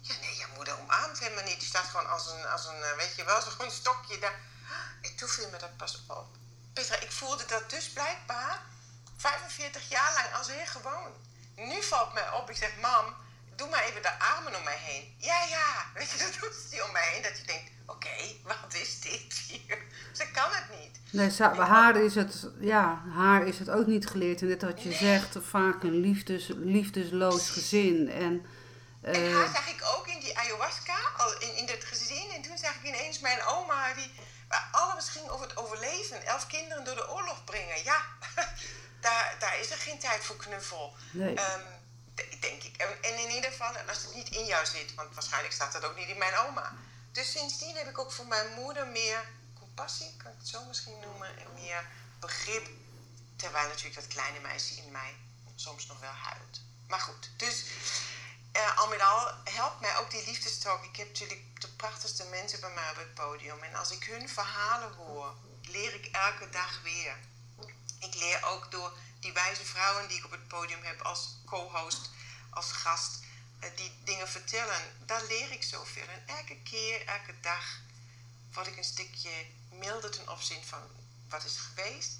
[0.00, 1.58] Ja, nee, je moeder omarmt helemaal niet.
[1.60, 4.38] Die staat gewoon als een, als een eh, weet je wel, zo'n stokje daar.
[5.02, 6.26] En toen viel me dat pas op.
[6.72, 8.62] Petra, ik voelde dat dus blijkbaar
[9.16, 11.12] 45 jaar lang als heel gewoon.
[11.56, 13.14] Nu valt mij op, ik zeg, mam,
[13.56, 15.14] doe maar even de armen om mij heen.
[15.18, 17.22] Ja, ja, weet je, dat doet ze om mij heen.
[17.22, 19.78] Dat je denkt, oké, wat is dit hier?
[20.12, 21.00] Ze kan het niet.
[21.12, 24.40] Nee, haar is het, ja, haar is het ook niet geleerd.
[24.40, 28.10] En net wat je zegt, vaak een liefdes, liefdesloos gezin.
[28.10, 28.46] En,
[29.02, 32.30] en haar zag ik ook in die ayahuasca, al in, in dat gezin.
[32.30, 34.12] En toen zag ik ineens mijn oma, die,
[34.48, 36.26] waar alles ging over het overleven.
[36.26, 37.84] Elf kinderen door de oorlog brengen.
[37.84, 38.04] Ja,
[39.06, 40.94] daar, daar is er geen tijd voor knuffel.
[41.10, 41.38] Nee.
[41.38, 41.62] Um,
[42.40, 42.76] denk ik.
[42.76, 45.84] En, en, in ieder geval, als het niet in jou zit, want waarschijnlijk staat dat
[45.84, 46.72] ook niet in mijn oma.
[47.12, 49.24] Dus sindsdien heb ik ook voor mijn moeder meer
[49.58, 51.84] compassie, kan ik het zo misschien noemen, en meer
[52.20, 52.68] begrip.
[53.36, 55.14] Terwijl natuurlijk dat kleine meisje in mij
[55.54, 56.60] soms nog wel huilt.
[56.88, 57.64] Maar goed, dus
[58.56, 60.84] uh, al met al helpt mij ook die liefdestalk.
[60.84, 63.62] Ik heb natuurlijk de prachtigste mensen bij mij op het podium.
[63.62, 67.16] En als ik hun verhalen hoor, leer ik elke dag weer.
[67.98, 72.10] Ik leer ook door die wijze vrouwen die ik op het podium heb als co-host,
[72.50, 73.24] als gast,
[73.58, 74.80] eh, die dingen vertellen.
[75.06, 76.08] Daar leer ik zoveel.
[76.08, 77.80] En elke keer, elke dag,
[78.52, 80.82] word ik een stukje milder ten opzichte van
[81.28, 82.18] wat is geweest.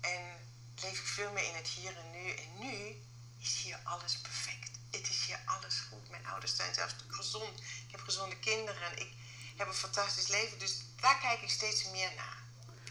[0.00, 2.30] En leef ik veel meer in het hier en nu.
[2.30, 3.02] En nu
[3.38, 4.70] is hier alles perfect.
[4.96, 6.10] Het is hier alles goed.
[6.10, 7.60] Mijn ouders zijn zelfs gezond.
[7.60, 8.92] Ik heb gezonde kinderen.
[8.94, 9.12] Ik
[9.56, 10.58] heb een fantastisch leven.
[10.58, 12.42] Dus daar kijk ik steeds meer naar.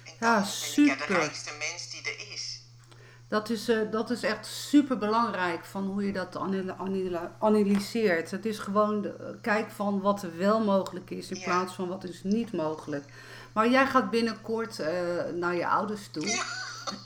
[0.04, 0.96] En ja, super.
[0.96, 2.62] ben ik de rijkste mens die er is.
[3.28, 6.38] Dat is, uh, dat is echt super belangrijk van hoe je dat
[7.39, 8.32] analyseert.
[8.32, 12.04] Het is gewoon de, kijk van wat er wel mogelijk is in plaats van wat
[12.04, 13.06] is niet mogelijk.
[13.54, 14.88] Maar jij gaat binnenkort uh,
[15.34, 16.28] naar je ouders toe.
[16.28, 16.44] Ja.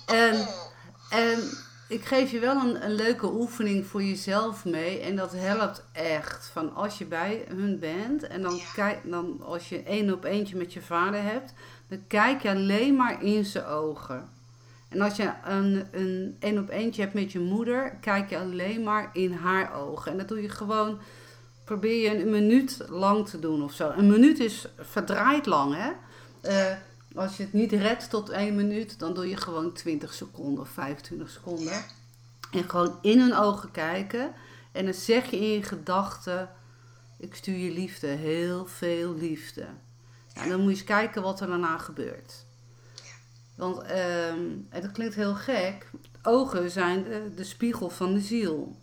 [0.05, 0.47] En,
[1.09, 4.99] en ik geef je wel een, een leuke oefening voor jezelf mee.
[4.99, 6.49] En dat helpt echt.
[6.53, 8.63] Van als je bij hun bent en dan, ja.
[8.73, 11.53] kijk, dan als je één op eentje met je vader hebt,
[11.87, 14.29] dan kijk je alleen maar in zijn ogen.
[14.89, 18.83] En als je een, een één op eentje hebt met je moeder, kijk je alleen
[18.83, 20.11] maar in haar ogen.
[20.11, 20.99] En dat doe je gewoon,
[21.63, 23.89] probeer je een minuut lang te doen of zo.
[23.89, 25.91] Een minuut is verdraaid lang, hè.
[26.43, 26.77] Uh,
[27.15, 30.69] als je het niet redt tot één minuut, dan doe je gewoon 20 seconden of
[30.69, 31.83] 25 seconden.
[32.51, 34.33] En gewoon in hun ogen kijken.
[34.71, 36.49] En dan zeg je in je gedachten,
[37.19, 39.65] ik stuur je liefde, heel veel liefde.
[40.33, 42.45] Ja, en dan moet je eens kijken wat er daarna gebeurt.
[43.55, 45.89] Want, um, en dat klinkt heel gek,
[46.21, 48.75] ogen zijn de, de spiegel van de ziel.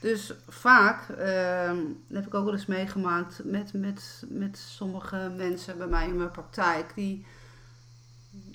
[0.00, 5.78] Dus vaak, um, dat heb ik ook wel eens meegemaakt met, met, met sommige mensen
[5.78, 7.26] bij mij in mijn praktijk, die,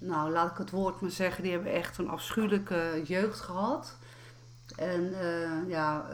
[0.01, 3.97] nou laat ik het woord maar zeggen, die hebben echt een afschuwelijke jeugd gehad.
[4.75, 6.05] En uh, ja,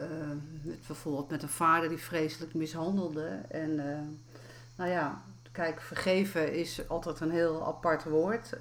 [0.87, 3.41] bijvoorbeeld met een vader die vreselijk mishandelde.
[3.49, 3.99] En uh,
[4.75, 8.57] nou ja, Kijk, vergeven is altijd een heel apart woord.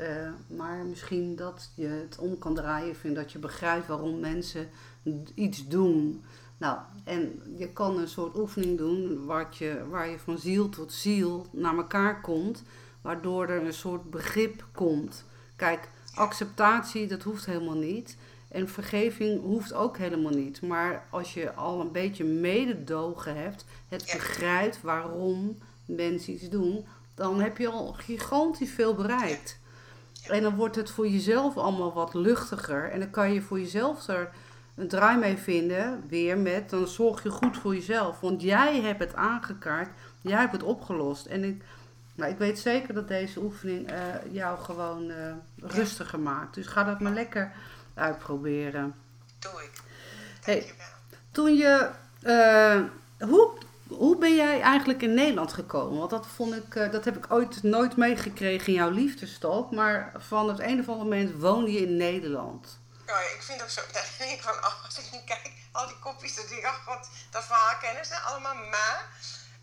[0.47, 2.97] Maar misschien dat je het om kan draaien.
[2.97, 4.69] vind dat je begrijpt waarom mensen
[5.35, 6.25] iets doen.
[6.59, 11.47] Nou, en je kan een soort oefening doen je, waar je van ziel tot ziel
[11.51, 12.63] naar elkaar komt.
[13.03, 15.25] Waardoor er een soort begrip komt.
[15.57, 18.17] Kijk, acceptatie, dat hoeft helemaal niet.
[18.49, 20.63] En vergeving hoeft ook helemaal niet.
[20.63, 27.41] Maar als je al een beetje mededogen hebt, het begrijpt waarom mensen iets doen, dan
[27.41, 29.61] heb je al gigantisch veel bereikt.
[30.27, 32.91] En dan wordt het voor jezelf allemaal wat luchtiger.
[32.91, 34.31] En dan kan je voor jezelf er
[34.75, 36.05] een draai mee vinden.
[36.09, 38.21] Weer met, dan zorg je goed voor jezelf.
[38.21, 39.89] Want jij hebt het aangekaart.
[40.21, 41.27] Jij hebt het opgelost.
[41.27, 41.63] En ik,
[42.29, 43.99] ik weet zeker dat deze oefening uh,
[44.31, 46.55] jou gewoon uh, rustiger maakt.
[46.55, 47.53] Dus ga dat maar lekker
[47.95, 48.95] uitproberen.
[49.39, 49.81] doe ik.
[50.43, 50.75] Hey,
[51.33, 51.91] toen je,
[52.23, 52.81] uh,
[53.29, 53.59] hoe,
[53.89, 55.99] hoe ben jij eigenlijk in Nederland gekomen?
[55.99, 59.71] Want dat vond ik, dat heb ik ooit nooit meegekregen in jouw liefdestalk.
[59.71, 62.81] Maar van het een of andere moment woon je in Nederland.
[63.07, 65.87] Ja, ik vind ook zo, daar denk ik van, oh, als ik nu kijk, al
[65.87, 68.55] die kopjes, dan denk ik, oh god, dat verhaal kennen ze allemaal.
[68.55, 69.09] Maar,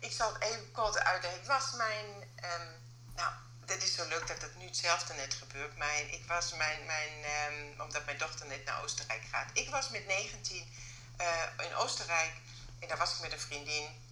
[0.00, 1.40] ik zal het even kort uitleggen.
[1.40, 2.06] Het was mijn,
[2.52, 2.68] um,
[3.14, 3.32] nou,
[3.64, 5.76] dit is zo leuk dat het nu hetzelfde net gebeurt.
[5.76, 7.12] Mijn, ik was mijn, mijn
[7.48, 9.50] um, omdat mijn dochter net naar Oostenrijk gaat.
[9.52, 10.72] Ik was met 19
[11.20, 12.32] uh, in Oostenrijk
[12.78, 14.08] en daar was ik met een vriendin.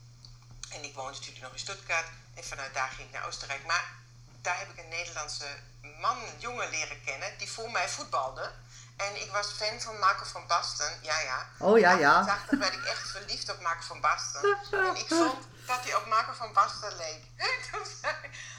[0.71, 2.07] En ik woonde natuurlijk nog in Stuttgart.
[2.35, 3.67] En vanuit daar ging ik naar Oostenrijk.
[3.67, 3.85] Maar
[4.43, 5.47] daar heb ik een Nederlandse
[6.01, 8.51] man, jongen leren kennen, die voor mij voetbalde.
[8.97, 10.99] En ik was fan van Marco van Basten.
[11.03, 11.47] Ja, ja.
[11.59, 12.25] Oh ja, ja.
[12.25, 14.59] 1980 werd ik echt verliefd op Marco van Basten.
[14.89, 17.23] En ik vond dat hij op Marco van Basten leek.
[17.71, 18.15] toen, zei,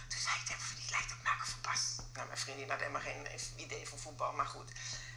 [0.08, 2.10] zei ik, die lijkt op Marco van Basten.
[2.13, 4.72] Nou, mijn vriendin had helemaal geen idee van voetbal, maar goed.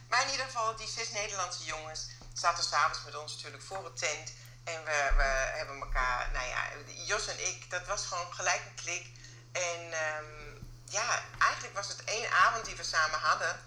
[0.09, 3.97] Maar in ieder geval, die zes Nederlandse jongens zaten s'avonds met ons natuurlijk voor het
[3.97, 4.33] tent.
[4.63, 6.61] En we, we hebben elkaar, nou ja,
[7.05, 9.07] Jos en ik, dat was gewoon gelijk een klik.
[9.51, 13.59] En um, ja, eigenlijk was het één avond die we samen hadden.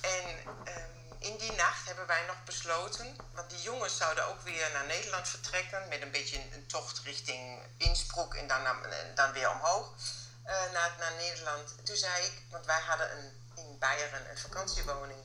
[0.00, 4.70] En um, in die nacht hebben wij nog besloten, want die jongens zouden ook weer
[4.72, 5.88] naar Nederland vertrekken.
[5.88, 8.62] Met een beetje een, tocht richting Innsbruck en dan,
[9.14, 9.92] dan weer omhoog
[10.46, 11.74] uh, naar, naar Nederland.
[11.84, 15.24] Toen zei ik, want wij hadden een, in Beieren een vakantiewoning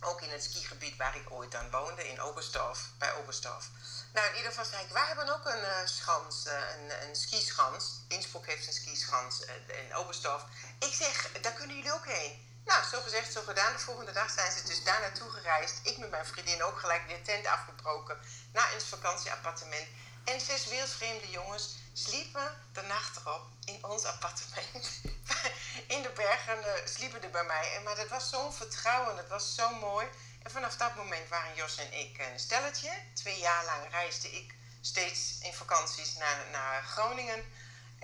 [0.00, 3.70] ook in het skigebied waar ik ooit dan woonde, in Oberstdorf, bij Oberstdorf.
[4.12, 7.16] Nou, in ieder geval zei ik, wij hebben ook een uh, schans, uh, een, een
[7.16, 8.00] skischans.
[8.08, 10.42] Innsbruck heeft een skischans in Oberstdorf.
[10.78, 12.53] Ik zeg, daar kunnen jullie ook heen.
[12.64, 13.72] Nou, zo gezegd, zo gedaan.
[13.72, 15.80] De volgende dag zijn ze dus daar naartoe gereisd.
[15.82, 18.18] Ik met mijn vriendin ook gelijk de tent afgebroken.
[18.52, 19.86] Naar een vakantieappartement.
[20.24, 25.00] En zes wereldvreemde jongens sliepen de nacht erop in ons appartement.
[25.94, 27.80] in de bergen uh, sliepen er bij mij.
[27.84, 30.06] Maar dat was zo'n vertrouwen, dat was zo mooi.
[30.42, 32.90] En vanaf dat moment waren Jos en ik een stelletje.
[33.14, 37.44] Twee jaar lang reisde ik steeds in vakanties naar, naar Groningen.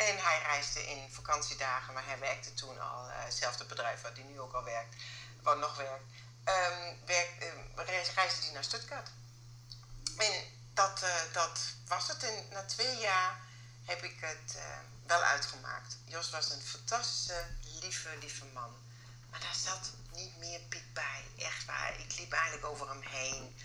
[0.08, 4.22] En hij reisde in vakantiedagen, maar hij werkte toen al, uh, hetzelfde bedrijf waar hij
[4.22, 4.94] nu ook al werkt,
[5.42, 6.04] wat nog werkt,
[7.04, 7.30] werk,
[7.78, 9.08] uh, reisde hij naar Stuttgart.
[10.16, 12.22] En dat, uh, dat was het.
[12.22, 13.40] En na twee jaar
[13.84, 14.62] heb ik het uh,
[15.06, 15.96] wel uitgemaakt.
[16.04, 17.46] Jos was een fantastische,
[17.80, 18.74] lieve, lieve man.
[19.30, 21.24] Maar daar zat niet meer Piet bij.
[21.38, 22.00] Echt waar.
[22.00, 23.56] Ik liep eigenlijk over hem heen.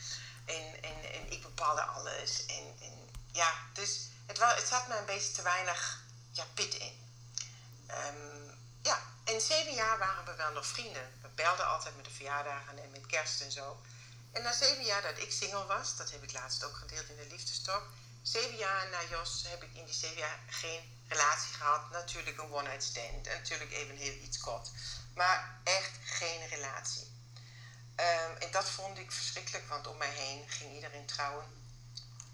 [0.45, 2.45] En, en, en ik bepaalde alles.
[2.45, 6.03] En, en ja, dus het, het zat me een beetje te weinig
[6.35, 6.93] ja, Piet in.
[7.89, 11.11] Um, ja, in zeven jaar waren we wel nog vrienden.
[11.21, 13.81] We belden altijd met de verjaardagen en met kerst en zo.
[14.31, 17.15] En na zeven jaar dat ik single was, dat heb ik laatst ook gedeeld in
[17.15, 17.83] de liefdestok.
[18.21, 21.91] Zeven jaar na Jos heb ik in die zeven jaar geen relatie gehad.
[21.91, 23.25] Natuurlijk een one-night stand.
[23.25, 24.71] Natuurlijk even heel iets kort.
[25.15, 27.13] Maar echt geen relatie.
[27.95, 31.45] Um, en dat vond ik verschrikkelijk, want om mij heen ging iedereen trouwen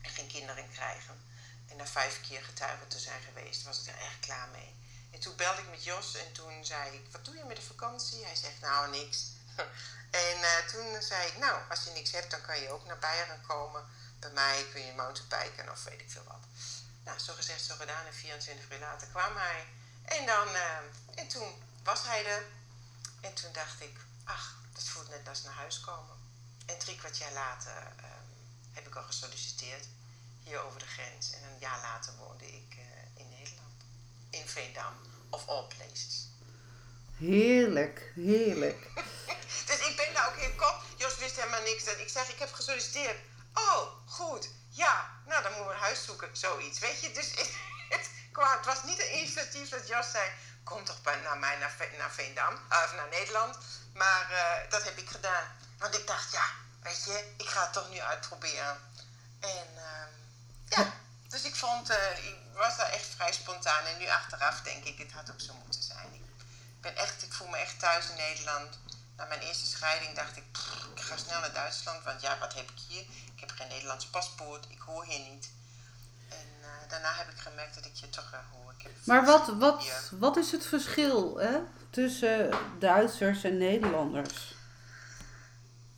[0.01, 1.30] en geen kinderen krijgen.
[1.71, 4.75] En na vijf keer getuige te zijn geweest, was ik er echt klaar mee.
[5.11, 7.61] En toen belde ik met Jos en toen zei ik, wat doe je met de
[7.61, 8.25] vakantie?
[8.25, 9.25] Hij zegt, nou niks.
[10.27, 12.99] en uh, toen zei ik, nou, als je niks hebt, dan kan je ook naar
[12.99, 13.83] Beieren komen.
[14.19, 16.45] Bij mij kun je mountainbiken of weet ik veel wat.
[17.03, 18.05] Nou, zo gezegd, zo gedaan.
[18.05, 19.67] En 24 uur later kwam hij.
[20.03, 20.77] En, dan, uh,
[21.15, 22.45] en toen was hij er.
[23.21, 26.17] En toen dacht ik, ach, dat voelt net als naar huis komen.
[26.65, 28.05] En drie kwart jaar later uh,
[28.73, 29.85] heb ik al gesolliciteerd
[30.43, 31.33] hier over de grens.
[31.33, 32.83] En een jaar later woonde ik uh,
[33.15, 33.83] in Nederland.
[34.29, 34.93] In Veendam,
[35.29, 36.29] of all places.
[37.17, 38.87] Heerlijk, heerlijk.
[39.69, 40.81] dus ik ben daar ook heel kop.
[40.97, 41.83] Jos wist helemaal niks.
[41.83, 43.17] Ik zeg, ik heb gesolliciteerd.
[43.53, 44.49] Oh, goed.
[44.69, 46.29] Ja, nou dan moeten we een huis zoeken.
[46.31, 47.11] Zoiets, weet je.
[47.11, 47.31] Dus
[47.89, 48.09] het,
[48.57, 50.29] het was niet een initiatief dat Jos zei...
[50.63, 53.57] kom toch bij, naar mij naar, naar Veendam, of naar Nederland.
[53.93, 55.43] Maar uh, dat heb ik gedaan.
[55.77, 56.45] Want ik dacht, ja,
[56.81, 58.77] weet je, ik ga het toch nu uitproberen.
[59.39, 59.67] En...
[59.75, 60.20] Uh,
[60.75, 60.93] ja,
[61.27, 63.85] dus ik vond, uh, ik was daar echt vrij spontaan.
[63.85, 66.07] En nu achteraf denk ik, het had ook zo moeten zijn.
[66.13, 66.21] Ik,
[66.81, 68.79] ben echt, ik voel me echt thuis in Nederland.
[69.17, 72.03] Na mijn eerste scheiding dacht ik, pff, ik ga snel naar Duitsland.
[72.03, 73.01] Want ja, wat heb ik hier?
[73.35, 75.49] Ik heb geen Nederlands paspoort, ik hoor hier niet.
[76.29, 78.73] En uh, daarna heb ik gemerkt dat ik je toch wel hoor.
[79.03, 84.55] maar wat, wat, wat is het verschil hè, tussen Duitsers en Nederlanders?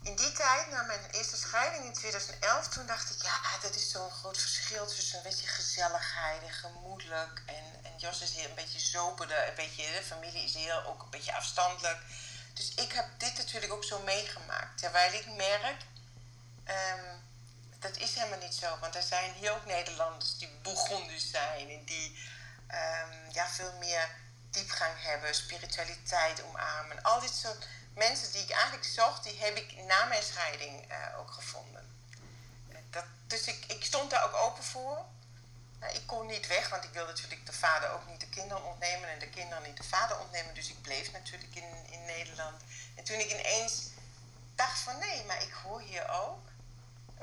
[0.03, 3.91] In die tijd, na mijn eerste scheiding in 2011, toen dacht ik, ja, dat is
[3.91, 7.41] zo'n groot verschil tussen een beetje gezelligheid en gemoedelijk.
[7.45, 11.01] En, en Jos is hier een beetje zoberder, een beetje, de familie is hier ook
[11.01, 11.97] een beetje afstandelijk.
[12.53, 14.77] Dus ik heb dit natuurlijk ook zo meegemaakt.
[14.77, 15.81] Terwijl ik merk,
[16.67, 17.23] um,
[17.79, 18.77] dat is helemaal niet zo.
[18.79, 22.19] Want er zijn hier ook Nederlanders die Bourgondisch zijn en die
[22.67, 24.09] um, ja, veel meer
[24.51, 27.03] diepgang hebben, spiritualiteit omarmen.
[27.03, 31.19] Al dit soort mensen die ik eigenlijk zocht, die heb ik na mijn scheiding uh,
[31.19, 31.87] ook gevonden.
[32.89, 35.05] Dat, dus ik, ik stond daar ook open voor.
[35.79, 38.63] Nou, ik kon niet weg, want ik wilde natuurlijk de vader ook niet de kinderen
[38.63, 40.53] ontnemen en de kinderen niet de vader ontnemen.
[40.53, 42.61] Dus ik bleef natuurlijk in, in Nederland.
[42.95, 43.89] En toen ik ineens
[44.55, 46.39] dacht van nee, maar ik hoor hier ook,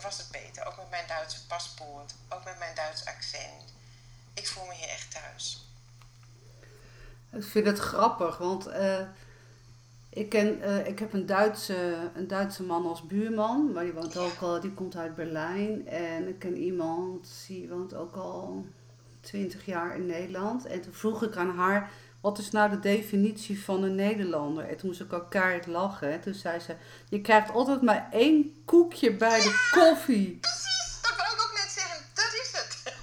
[0.00, 0.66] was het beter.
[0.66, 3.72] Ook met mijn Duitse paspoort, ook met mijn Duits accent.
[4.34, 5.64] Ik voel me hier echt thuis.
[7.32, 9.06] Ik vind het grappig, want uh,
[10.12, 14.16] ik, ken, uh, ik heb een Duitse, een Duitse man als buurman, maar die, woont
[14.16, 15.88] ook al, die komt uit Berlijn.
[15.88, 18.66] En ik ken iemand, die woont ook al
[19.20, 20.66] twintig jaar in Nederland.
[20.66, 21.90] En toen vroeg ik aan haar,
[22.20, 24.68] wat is nou de definitie van een Nederlander?
[24.68, 26.12] En toen moest ik ook keihard lachen.
[26.12, 26.74] En toen zei ze,
[27.08, 30.38] je krijgt altijd maar één koekje bij de koffie.
[30.40, 32.04] Precies, dat wou ik ook net zeggen.
[32.14, 32.94] Dat is het.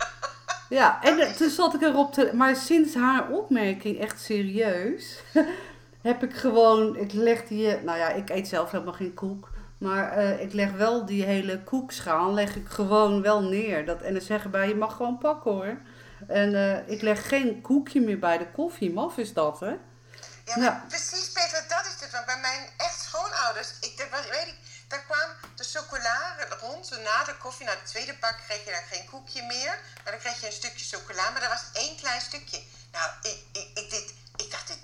[0.69, 2.31] Ja, en toen zat ik erop te...
[2.33, 5.19] Maar sinds haar opmerking, echt serieus...
[6.07, 6.95] heb ik gewoon...
[6.95, 7.81] Ik leg die...
[7.81, 9.49] Nou ja, ik eet zelf helemaal geen koek.
[9.77, 13.85] Maar uh, ik leg wel die hele koekschaal, leg ik gewoon wel neer.
[13.85, 15.77] Dat, en dan zeggen bij, je mag gewoon pakken hoor.
[16.27, 18.93] En uh, ik leg geen koekje meer bij de koffie.
[18.93, 19.73] Maf is dat, hè?
[20.45, 20.73] Ja, nou.
[20.87, 22.11] precies Peter, dat is het.
[22.11, 26.89] Want bij mijn echt schoonouders, ik, dat, weet ik, daar kwam de chocola rond.
[26.89, 29.79] Na de koffie, na de tweede pak, kreeg je dan geen koekje meer.
[30.03, 32.59] Maar dan kreeg je een stukje chocola, maar dat was één klein stukje.
[32.91, 34.79] Nou, ik, ik, ik, dit, ik dacht, dit,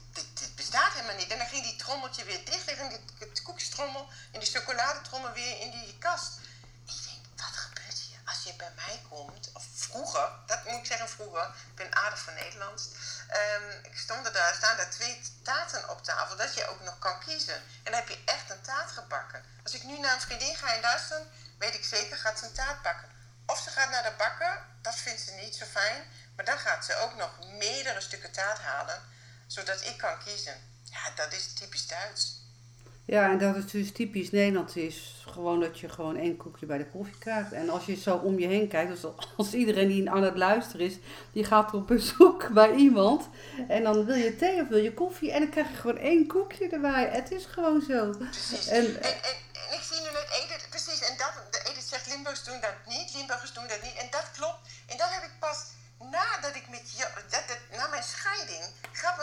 [0.74, 1.32] bestaat helemaal niet.
[1.32, 5.72] En dan ging die trommeltje weer dicht liggen, die, koekjestrommel en die chocoladetrommel weer in
[5.72, 6.40] die kast.
[6.86, 8.20] Ik denk, wat gebeurt hier?
[8.26, 12.20] Als je bij mij komt, of vroeger, dat moet ik zeggen vroeger, ik ben aardig
[12.20, 12.84] van Nederlands.
[13.60, 17.00] Um, ik stond er daar, staan daar twee taarten op tafel, dat je ook nog
[17.00, 17.56] kan kiezen.
[17.56, 19.46] En dan heb je echt een taart gebakken.
[19.64, 21.26] Als ik nu naar een vriendin ga in Duitsland,
[21.58, 23.10] weet ik zeker, gaat ze een taart bakken.
[23.46, 26.04] Of ze gaat naar de bakker, dat vindt ze niet zo fijn.
[26.36, 29.02] Maar dan gaat ze ook nog meerdere stukken taart halen,
[29.54, 30.54] zodat ik kan kiezen.
[30.84, 32.42] Ja, dat is typisch Duits.
[33.06, 36.78] Ja, en dat is dus typisch Nederlands is gewoon dat je gewoon één koekje bij
[36.78, 37.52] de koffie krijgt.
[37.52, 40.86] En als je zo om je heen kijkt, dus als iedereen die aan het luisteren
[40.86, 40.96] is,
[41.34, 43.30] die gaat op bezoek bij iemand.
[43.68, 46.28] En dan wil je thee of wil je koffie en dan krijg je gewoon één
[46.28, 47.10] koekje erbij.
[47.12, 48.10] Het is gewoon zo.
[48.10, 48.68] Precies.
[48.68, 51.34] En, en, en, en ik zie nu net Edith, precies, en dat,
[51.70, 53.82] Edith zegt Limburgers doen dat niet, Limburgers doen dat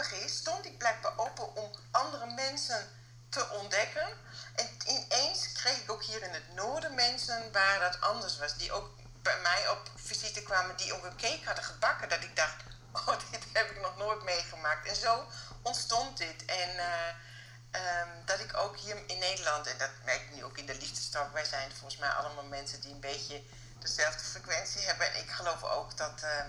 [0.09, 2.89] is, stond ik blijkbaar open om andere mensen
[3.29, 4.09] te ontdekken.
[4.55, 8.57] En ineens kreeg ik ook hier in het noorden mensen waar dat anders was.
[8.57, 8.91] Die ook
[9.23, 12.09] bij mij op visite kwamen, die ook een cake hadden gebakken.
[12.09, 12.63] Dat ik dacht,
[13.07, 14.89] oh, dit heb ik nog nooit meegemaakt.
[14.89, 15.27] En zo
[15.63, 16.45] ontstond dit.
[16.45, 20.67] En uh, dat ik ook hier in Nederland, en dat merk ik nu ook in
[20.67, 23.43] de liefdestalk, wij zijn volgens mij allemaal mensen die een beetje
[23.79, 25.07] dezelfde frequentie hebben.
[25.07, 26.45] En ik geloof ook dat, uh,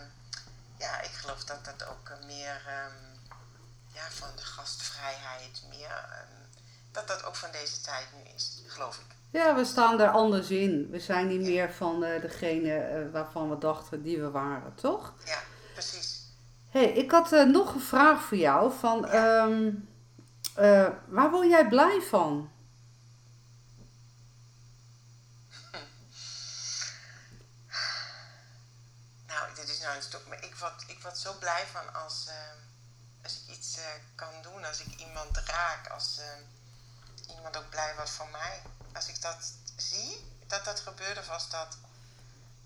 [0.77, 3.10] ja, ik geloof dat dat ook meer um,
[3.93, 6.25] ja, van de gastvrijheid, meer
[6.91, 9.15] dat dat ook van deze tijd nu is, geloof ik.
[9.29, 10.87] Ja, we staan er anders in.
[10.89, 15.13] We zijn niet meer van uh, degene uh, waarvan we dachten die we waren, toch?
[15.25, 15.39] Ja,
[15.73, 16.19] precies.
[16.69, 18.73] hey, ik had uh, nog een vraag voor jou.
[18.79, 19.43] Van, ja.
[19.43, 19.89] um,
[21.07, 22.51] waar word jij blij van?
[25.71, 25.77] Hm.
[29.27, 32.27] Nou, dit is nou een stuk, maar ik word, ik word zo blij van als,
[32.27, 32.70] ehm,
[33.23, 33.77] als ik iets
[34.15, 36.41] kan doen, als ik iemand raak, als ehm,
[37.35, 38.61] iemand ook blij was van mij.
[38.93, 41.77] Als ik dat zie, dat dat gebeurt of als dat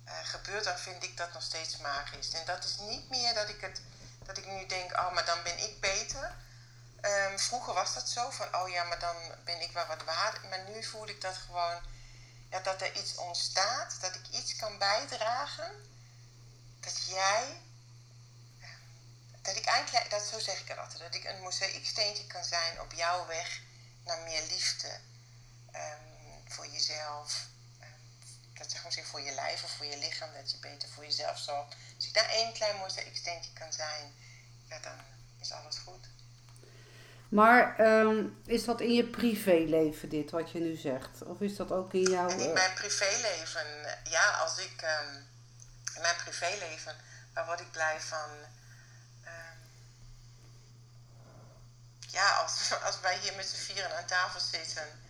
[0.05, 2.31] uh, gebeurt, dan vind ik dat nog steeds magisch.
[2.31, 3.81] En dat is niet meer dat ik, het,
[4.23, 6.35] dat ik nu denk, oh, maar dan ben ik beter.
[7.01, 10.49] Um, vroeger was dat zo, van oh ja, maar dan ben ik wel wat waard.
[10.49, 11.81] Maar nu voel ik dat gewoon,
[12.49, 15.71] ja, dat er iets ontstaat, dat ik iets kan bijdragen.
[16.79, 17.64] Dat jij, ehm,
[19.45, 22.81] dat ik eigenlijk, dat, zo zeg ik het altijd, dat ik een mozaïeksteentje kan zijn
[22.81, 23.61] op jouw weg
[24.03, 24.87] naar meer liefde
[25.75, 27.47] um, voor jezelf.
[27.81, 27.87] Um,
[28.53, 31.37] dat zeg maar voor je lijf of voor je lichaam, dat je beter voor jezelf
[31.37, 31.75] zorgt.
[31.95, 34.13] Als je daar één klein mozaïeksteentje kan zijn,
[34.69, 34.99] ja, dan
[35.39, 36.07] is alles goed.
[37.29, 41.23] Maar um, is dat in je privéleven dit wat je nu zegt?
[41.23, 42.29] Of is dat ook in jouw...
[42.29, 43.65] En in mijn privéleven,
[44.03, 44.81] ja, als ik...
[45.95, 46.95] in mijn privéleven,
[47.33, 48.29] waar word ik blij van
[52.15, 55.03] ja, als, als wij hier met z'n vieren aan tafel zitten.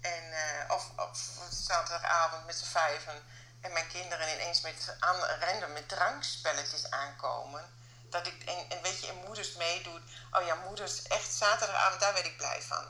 [0.00, 1.18] En, uh, of, of
[1.50, 3.22] zaterdagavond met z'n vijven.
[3.60, 7.64] En mijn kinderen ineens met aan, met drankspelletjes aankomen.
[8.10, 10.02] Dat ik, en, en weet je, in moeders meedoet.
[10.30, 12.84] Oh ja, moeders, echt zaterdagavond, daar werd ik blij van.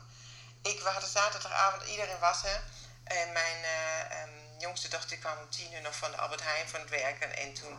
[0.62, 2.42] Ik had zaterdagavond, iedereen was.
[3.04, 6.68] En mijn uh, um, jongste dochter kwam om tien uur nog van de Albert Heijn
[6.68, 7.36] van het werken.
[7.36, 7.78] En toen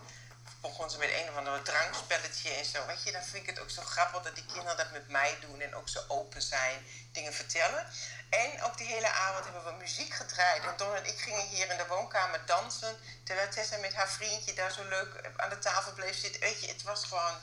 [0.61, 2.85] begon ze met een of ander drankspelletje en zo.
[2.85, 5.37] Weet je, dan vind ik het ook zo grappig dat die kinderen dat met mij
[5.41, 7.85] doen en ook zo open zijn, dingen vertellen.
[8.29, 10.63] En ook die hele avond hebben we muziek gedraaid.
[10.63, 12.95] En Don en ik gingen hier in de woonkamer dansen.
[13.23, 16.41] Terwijl Tessa met haar vriendje daar zo leuk aan de tafel bleef zitten.
[16.41, 17.35] Weet je, het was gewoon,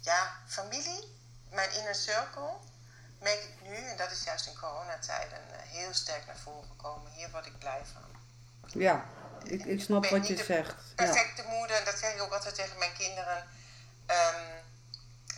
[0.00, 1.20] ja, familie.
[1.50, 2.52] Mijn inner circle.
[3.20, 7.12] Merk ik nu, en dat is juist in coronatijden uh, heel sterk naar voren gekomen.
[7.12, 8.02] Hier word ik blij van.
[8.80, 9.04] Ja,
[9.44, 10.74] ik, ik snap wat je zegt.
[10.94, 11.48] Perfecte ja.
[11.48, 13.48] moeder, dat zeg ik ook altijd tegen mijn kinderen.
[14.06, 14.70] Um,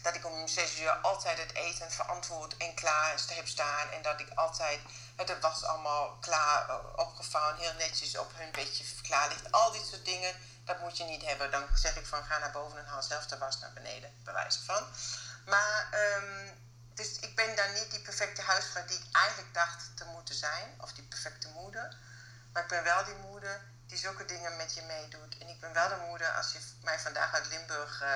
[0.05, 3.91] dat ik om zes uur altijd het eten verantwoord en klaar heb staan.
[3.91, 4.81] En dat ik altijd,
[5.17, 9.53] het was allemaal klaar uh, opgevouwen, heel netjes op hun bedje klaar ligt.
[9.53, 10.35] Al die soort dingen,
[10.65, 11.51] dat moet je niet hebben.
[11.51, 14.35] Dan zeg ik van ga naar boven en haal zelf de was naar beneden, bij
[14.35, 14.85] wijze van.
[15.47, 16.51] Maar, um,
[16.95, 20.75] dus ik ben dan niet die perfecte huisvrouw die ik eigenlijk dacht te moeten zijn.
[20.81, 21.97] Of die perfecte moeder.
[22.53, 25.39] Maar ik ben wel die moeder die zulke dingen met je meedoet.
[25.39, 28.03] En ik ben wel de moeder als je mij vandaag uit Limburg...
[28.03, 28.09] Uh,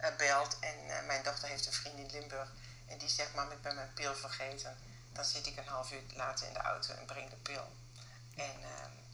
[0.00, 0.56] uh, belt.
[0.60, 2.48] En uh, mijn dochter heeft een vriend in Limburg.
[2.86, 4.78] En die zegt, mam, ik ben mijn pil vergeten.
[5.12, 7.76] Dan zit ik een half uur later in de auto en breng de pil.
[8.36, 8.68] En, uh,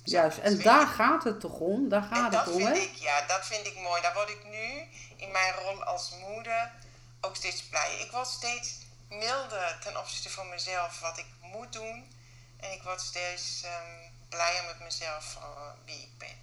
[0.04, 1.88] Juist, en daar gaat het toch om?
[1.88, 4.02] Daar gaat het om, vind Ik, ja, dat vind ik mooi.
[4.02, 6.72] Daar word ik nu in mijn rol als moeder
[7.20, 8.00] ook steeds blijer.
[8.00, 8.78] Ik word steeds
[9.08, 12.14] milder ten opzichte van mezelf, wat ik moet doen.
[12.56, 16.36] En ik word steeds um, blijer met mezelf van wie ik ben.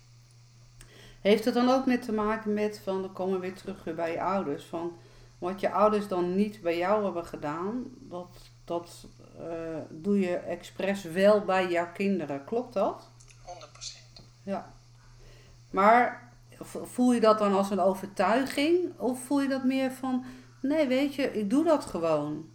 [1.22, 4.12] Heeft het dan ook met te maken met, van dan komen we weer terug bij
[4.12, 4.98] je ouders, van
[5.38, 9.06] wat je ouders dan niet bij jou hebben gedaan, dat, dat
[9.40, 12.44] uh, doe je expres wel bij jouw kinderen.
[12.44, 13.10] Klopt dat?
[14.20, 14.24] 100%.
[14.44, 14.74] Ja.
[15.72, 16.32] Maar
[16.84, 19.00] voel je dat dan als een overtuiging?
[19.00, 20.26] Of voel je dat meer van,
[20.62, 22.50] nee weet je, ik doe dat gewoon?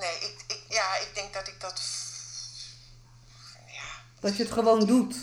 [0.00, 1.80] Nee, ik, ik, ja, ik denk dat ik dat
[4.20, 5.16] dat je het gewoon doet.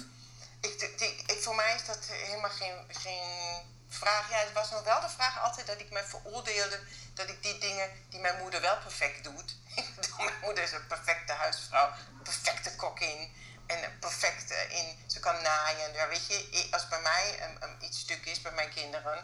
[0.61, 0.81] Ik,
[1.27, 4.29] ik, voor mij is dat helemaal geen, geen vraag.
[4.29, 6.79] Ja, het was nog wel de vraag altijd dat ik me veroordeelde
[7.13, 9.55] dat ik die dingen die mijn moeder wel perfect doet.
[10.17, 11.89] mijn moeder is een perfecte huisvrouw,
[12.23, 13.33] perfecte kokkin
[13.67, 14.97] en perfect in.
[15.07, 15.93] Ze kan naaien.
[15.93, 19.17] Ja, weet je, als bij mij um, iets stuk is bij mijn kinderen,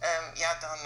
[0.00, 0.78] um, ja, dan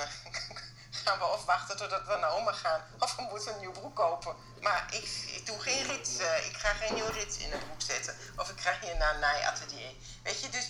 [1.09, 2.81] gaan we of wachten totdat we naar oma gaan.
[2.99, 4.37] Of we moeten een nieuw broek kopen.
[4.61, 5.05] Maar ik,
[5.37, 6.21] ik doe geen rits.
[6.21, 8.15] Uh, ik ga geen nieuw rits in het broek zetten.
[8.37, 9.93] Of ik ga hier naar een naaiatelier.
[10.23, 10.67] Weet je, dus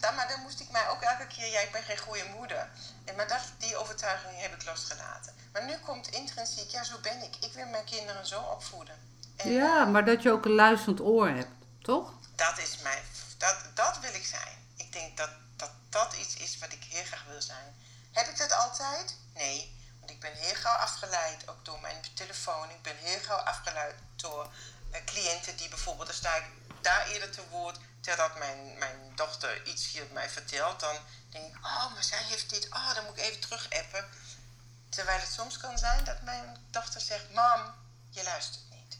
[0.00, 1.46] da, maar dan moest ik mij ook elke keer...
[1.46, 2.70] Ja, ik ben geen goede moeder.
[3.04, 5.34] En, maar dat, die overtuiging heb ik losgelaten.
[5.52, 7.36] Maar nu komt intrinsiek, ja, zo ben ik.
[7.40, 8.94] Ik wil mijn kinderen zo opvoeden.
[9.36, 12.12] En, ja, maar dat je ook een luisterend oor hebt, toch?
[12.34, 13.02] Dat is mijn...
[13.38, 14.56] Dat, dat wil ik zijn.
[14.76, 17.74] Ik denk dat, dat dat iets is wat ik heel graag wil zijn.
[18.12, 19.16] Heb ik dat altijd?
[19.38, 22.70] Nee, want ik ben heel gauw afgeleid, ook door mijn telefoon.
[22.70, 24.52] Ik ben heel gauw afgeleid door
[24.92, 26.44] uh, cliënten die bijvoorbeeld, dan sta ik
[26.80, 30.80] daar eerder te woord, terwijl mijn, mijn dochter iets hier mij vertelt.
[30.80, 30.96] Dan
[31.30, 34.08] denk ik, oh, maar zij heeft dit, oh, dan moet ik even terug appen.
[34.88, 37.74] Terwijl het soms kan zijn dat mijn dochter zegt, mam,
[38.10, 38.98] je luistert niet.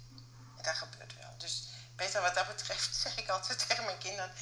[0.57, 1.35] En dat gebeurt wel.
[1.39, 4.33] Dus beter wat dat betreft zeg ik altijd tegen mijn kinderen,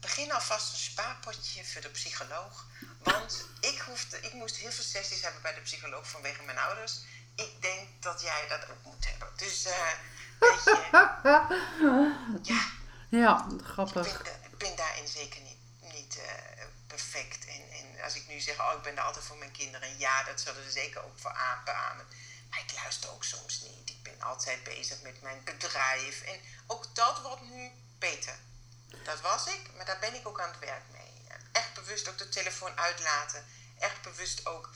[0.00, 2.66] begin alvast een spaarpotje voor de psycholoog.
[3.12, 7.00] Want ik, hoefde, ik moest heel veel sessies hebben bij de psycholoog vanwege mijn ouders.
[7.34, 9.28] Ik denk dat jij dat ook moet hebben.
[9.36, 9.72] Dus, uh,
[10.38, 12.42] weet je.
[12.52, 12.76] ja.
[13.10, 14.06] Ja, grappig.
[14.06, 15.58] Ik ben, ik ben daarin zeker niet,
[15.92, 17.46] niet uh, perfect.
[17.46, 19.98] En, en als ik nu zeg, oh, ik ben er altijd voor mijn kinderen.
[19.98, 21.32] Ja, dat zullen ze zeker ook voor
[21.64, 22.06] beamen.
[22.50, 23.90] Maar ik luister ook soms niet.
[23.90, 26.22] Ik ben altijd bezig met mijn bedrijf.
[26.22, 28.38] En ook dat wordt nu beter.
[29.04, 30.97] Dat was ik, maar daar ben ik ook aan het werk mee.
[31.52, 33.44] Echt bewust ook de telefoon uitlaten.
[33.78, 34.70] Echt bewust ook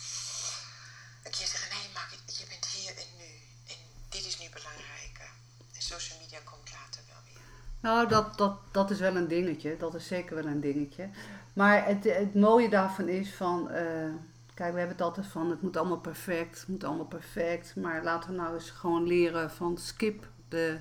[1.23, 3.31] een keer zeggen: nee, maar je bent hier en nu.
[3.66, 5.31] En dit is nu belangrijker.
[5.75, 7.43] En social media komt later wel weer.
[7.81, 9.77] Nou, dat, dat, dat is wel een dingetje.
[9.77, 11.11] Dat is zeker wel een dingetje.
[11.53, 13.68] Maar het, het mooie daarvan is van.
[13.70, 14.14] Uh,
[14.55, 16.59] kijk, we hebben het altijd van: het moet allemaal perfect.
[16.59, 17.77] Het moet allemaal perfect.
[17.77, 20.79] Maar laten we nou eens gewoon leren van skip de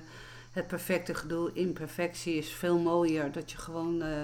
[0.52, 1.52] het perfecte gedoe.
[1.52, 3.32] Imperfectie is veel mooier.
[3.32, 4.22] Dat je gewoon uh,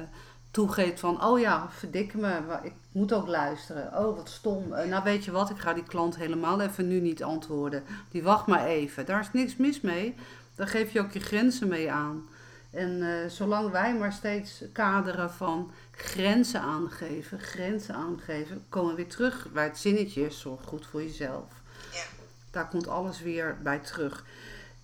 [0.51, 3.87] toegeeft van, oh ja, verdikke me, ik moet ook luisteren.
[3.87, 4.73] Oh, wat stom.
[4.73, 7.85] Uh, nou, weet je wat, ik ga die klant helemaal even nu niet antwoorden.
[8.11, 9.07] Die wacht maar even.
[9.07, 10.15] Daar is niks mis mee.
[10.55, 12.29] Daar geef je ook je grenzen mee aan.
[12.71, 19.09] En uh, zolang wij maar steeds kaderen van grenzen aangeven, grenzen aangeven, komen we weer
[19.09, 21.45] terug bij het zinnetje, zorg goed voor jezelf.
[21.93, 22.03] Ja.
[22.51, 24.25] Daar komt alles weer bij terug.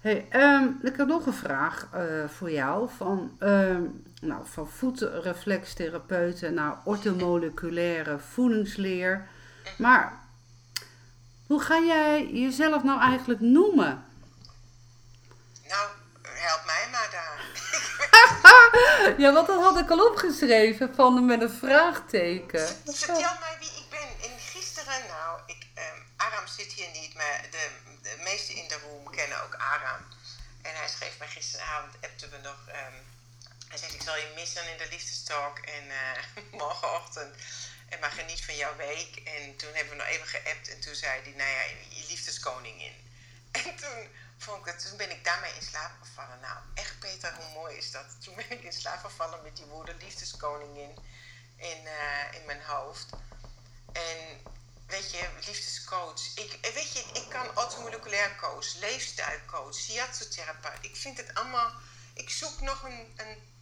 [0.05, 2.89] Hey, um, ik heb nog een vraag uh, voor jou.
[2.97, 9.29] Van, um, nou, van voetreflextherapeuten naar ortomoleculaire voedingsleer.
[9.79, 10.21] Maar
[11.47, 14.05] hoe ga jij jezelf nou eigenlijk noemen?
[15.69, 15.89] Nou,
[16.23, 17.43] help mij maar daar.
[19.19, 22.67] Ja, want dat had ik al opgeschreven van met een vraagteken.
[22.85, 24.31] Vertel mij wie ik ben.
[24.31, 27.69] En gisteren, nou, ik, um, Aram zit hier niet, maar de,
[28.03, 29.04] de meesten in de room
[29.43, 30.03] ook Aram.
[30.63, 32.59] En hij schreef mij gisteravond, appten we nog.
[32.69, 32.97] Um,
[33.69, 37.35] hij zegt: Ik zal je missen in de liefdestalk en uh, morgenochtend.
[37.89, 39.17] En maar geniet van jouw week.
[39.17, 42.95] En toen hebben we nog even geappt en toen zei hij: Nou ja, je liefdeskoningin.
[43.53, 44.09] En toen
[44.39, 46.41] vond ik het, toen ben ik daarmee in slaap gevallen.
[46.41, 48.07] Nou, echt Peter, hoe mooi is dat?
[48.25, 50.95] Toen ben ik in slaap gevallen met die woorden liefdeskoningin
[51.57, 53.11] in, uh, in mijn hoofd.
[53.93, 54.41] En
[54.87, 56.35] weet je, liefdescoach.
[56.35, 60.85] Ik, weet je, ik kan automoleculair coach, leefstijlcoach, shiatsu-therapeut.
[60.85, 61.73] Ik vind het allemaal...
[62.15, 63.53] Ik zoek nog een, een...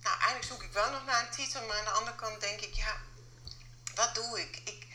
[0.00, 2.60] Nou, eigenlijk zoek ik wel nog naar een titel, maar aan de andere kant denk
[2.60, 2.96] ik, ja,
[3.94, 4.60] wat doe ik?
[4.64, 4.86] Ik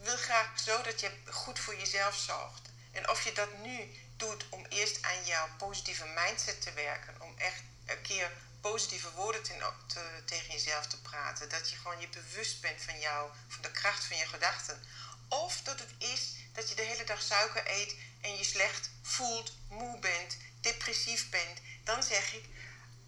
[0.00, 2.70] wil graag zo dat je goed voor jezelf zorgt.
[2.92, 7.38] En of je dat nu doet om eerst aan jouw positieve mindset te werken, om
[7.38, 12.60] echt een keer positieve woorden te, tegen jezelf te praten, dat je gewoon je bewust
[12.60, 14.82] bent van jou, van de kracht van je gedachten.
[15.30, 19.52] Of dat het is dat je de hele dag suiker eet en je slecht voelt,
[19.68, 21.58] moe bent, depressief bent.
[21.84, 22.44] Dan zeg ik,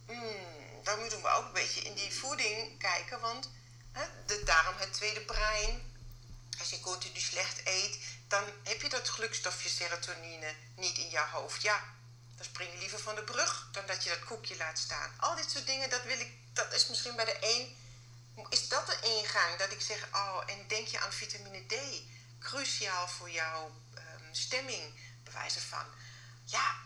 [0.06, 3.20] hmm, dan moeten we ook een beetje in die voeding kijken.
[3.20, 3.50] Want
[3.92, 5.90] hè, de, daarom het tweede brein.
[6.58, 7.98] Als je continu slecht eet,
[8.28, 11.62] dan heb je dat gelukstofje serotonine niet in je hoofd.
[11.62, 11.84] Ja,
[12.36, 15.12] dan spring je liever van de brug dan dat je dat koekje laat staan.
[15.18, 17.76] Al dit soort dingen, dat, wil ik, dat is misschien bij de een.
[18.48, 19.56] Is dat de ingang?
[19.58, 21.74] Dat ik zeg, oh, en denk je aan vitamine D?
[22.42, 25.84] Cruciaal voor jouw um, stemming, bewijzen van.
[26.44, 26.76] Ja,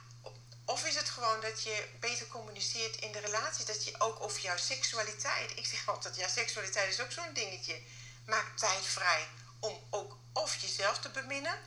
[0.64, 3.64] of is het gewoon dat je beter communiceert in de relatie?
[3.64, 5.56] Dat je ook over jouw seksualiteit.
[5.56, 7.82] Ik zeg altijd, ja, seksualiteit is ook zo'n dingetje.
[8.26, 9.28] Maak tijd vrij
[9.58, 11.58] om ook of jezelf te beminnen,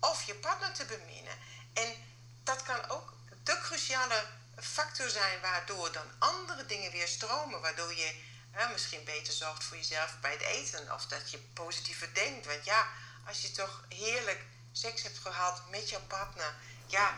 [0.00, 1.38] of je partner te beminnen.
[1.72, 1.94] En
[2.42, 3.12] dat kan ook
[3.42, 4.26] de cruciale
[4.60, 7.60] factor zijn waardoor dan andere dingen weer stromen.
[7.60, 8.20] Waardoor je
[8.72, 10.94] misschien beter zorgt voor jezelf bij het eten.
[10.94, 12.46] Of dat je positiever denkt.
[12.46, 12.88] Want ja,
[13.28, 14.40] als je toch heerlijk
[14.72, 16.54] seks hebt gehad met jouw partner.
[16.86, 17.08] Ja,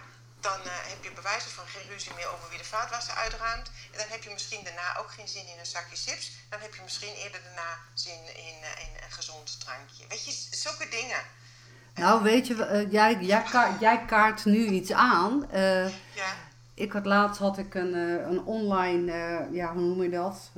[0.40, 3.68] dan uh, heb je bewijzen van geen ruzie meer over wie de vaatwasser uitruimt.
[3.92, 6.26] En dan heb je misschien daarna ook geen zin in een zakje chips.
[6.50, 10.04] Dan heb je misschien eerder daarna zin in, uh, in een gezond drankje.
[10.08, 11.22] Weet je, zulke dingen.
[11.94, 15.48] Nou, weet je, uh, jij, jij, ka jij, kaart nu iets aan.
[16.22, 16.30] ja.
[16.76, 17.94] Ik had laatst had ik een,
[18.28, 19.12] een online,
[19.52, 20.50] ja, hoe noem je dat?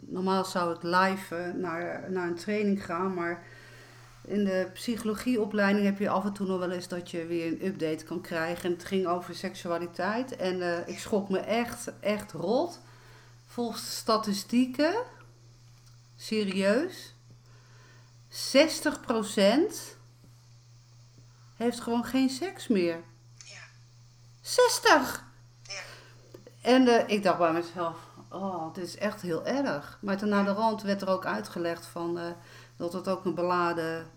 [0.00, 3.42] normaal zou ik live naar, naar een training gaan, maar
[4.32, 7.66] in de psychologieopleiding heb je af en toe nog wel eens dat je weer een
[7.66, 8.64] update kan krijgen.
[8.64, 10.36] En het ging over seksualiteit.
[10.36, 12.80] En uh, ik schrok me echt, echt rot.
[13.46, 14.94] Volgens de statistieken,
[16.16, 17.14] serieus,
[18.30, 18.34] 60%
[21.56, 23.00] heeft gewoon geen seks meer.
[23.44, 23.62] Ja.
[24.40, 25.24] 60!
[25.62, 25.80] Ja.
[26.60, 27.96] En uh, ik dacht bij mezelf,
[28.28, 29.98] oh, dit is echt heel erg.
[30.00, 32.18] Maar toen naar de rand werd er ook uitgelegd van...
[32.18, 32.24] Uh,
[32.82, 34.10] dat het ook een beladen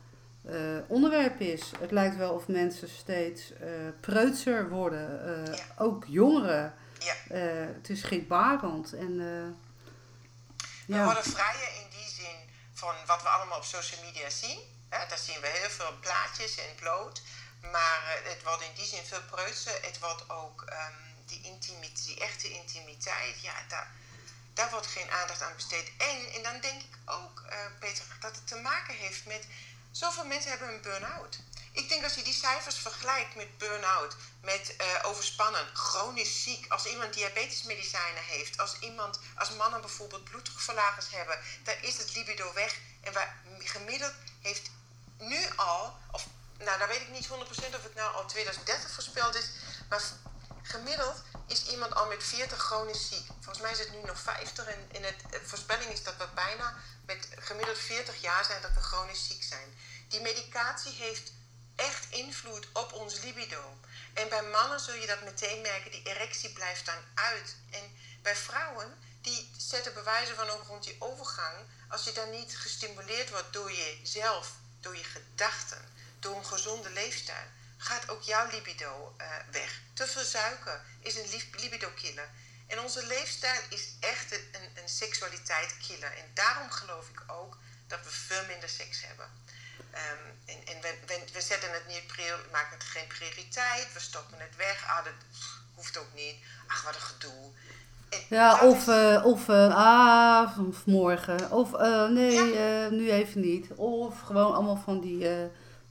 [0.50, 1.72] uh, onderwerp is.
[1.80, 5.64] Het lijkt wel of mensen steeds uh, preutser worden, ja.
[5.78, 6.74] ook jongeren.
[7.00, 7.36] Ja.
[7.74, 8.94] het is schrikbarend.
[8.94, 9.18] En,
[10.86, 12.38] we worden vrijer in die zin
[12.74, 14.60] van wat we allemaal op social media zien.
[14.90, 15.08] Hè?
[15.10, 17.22] Daar zien we heel veel plaatjes en bloot.
[17.72, 19.74] Maar het wordt in die zin veel preutser.
[19.82, 23.42] Het wordt ook um, die, intimiteit, die echte intimiteit.
[23.42, 23.92] Ja, daar
[24.56, 25.92] daar wordt geen aandacht aan besteed.
[25.98, 29.48] En, en dan denk ik ook, uh, Peter, dat het te maken heeft met...
[30.02, 31.38] Zoveel mensen hebben een burn-out.
[31.72, 36.86] Ik denk als je die cijfers vergelijkt met burn-out, met uh, overspannen, chronisch ziek, als
[36.86, 42.80] iemand diabetesmedicijnen heeft, als iemand, als mannen bijvoorbeeld bloeddrukverlagers hebben, dan is het libido weg.
[43.02, 44.72] En waar gemiddeld heeft
[45.18, 46.26] nu al, of
[46.58, 47.32] nou, dan weet ik niet 100%
[47.76, 49.50] of het nou al 2030 voorspeld is,
[49.90, 50.02] maar
[50.64, 53.28] gemiddeld is iemand al met 40 chronisch ziek.
[53.28, 56.28] Volgens mij is het nu nog 50 en in het, de voorspelling is dat we
[56.36, 56.76] bijna
[57.06, 59.78] met gemiddeld 40 jaar zijn dat we chronisch ziek zijn.
[60.08, 61.32] Die medicatie heeft
[61.76, 63.78] echt invloed op ons libido.
[64.14, 67.56] En bij mannen zul je dat meteen merken, die erectie blijft dan uit.
[67.72, 71.56] En bij vrouwen, die zetten bewijzen van ook rond die overgang,
[71.90, 77.48] als je dan niet gestimuleerd wordt door jezelf, door je gedachten, door een gezonde leefstijl,
[77.78, 79.82] gaat ook jouw libido uh, weg.
[79.94, 82.30] Te veel suiker is een libido-killer.
[82.68, 86.12] En onze leefstijl is echt een, een, een seksualiteit-killer.
[86.18, 87.58] En daarom geloof ik ook
[87.88, 89.26] dat we veel minder seks hebben.
[89.92, 92.04] Um, en en we, we, we, zetten het niet,
[92.52, 94.86] maken het geen prioriteit, we stoppen het weg.
[94.88, 95.14] Ah, dat
[95.76, 96.36] hoeft ook niet.
[96.68, 97.52] Ach, wat een gedoe.
[98.10, 98.88] En ja, of, is...
[98.88, 101.52] uh, of uh, ah, of morgen.
[101.52, 102.90] Of uh, nee, ja.
[102.90, 103.72] nu even niet.
[103.72, 105.28] Of gewoon allemaal van die.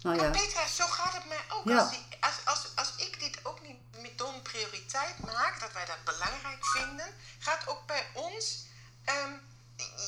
[0.04, 0.22] Nou ja.
[0.22, 1.64] Maar Petra, zo gaat het mij ook.
[1.64, 1.78] Ja.
[1.78, 5.84] Als, die, als, als, als ik dit ook niet met don prioriteit maak, dat wij
[5.86, 8.66] wij dat belangrijk vinden, gaat ook bij ons,
[9.04, 9.32] ehm,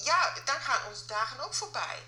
[0.04, 1.98] ja, dan gaan onze dagen ook voorbij.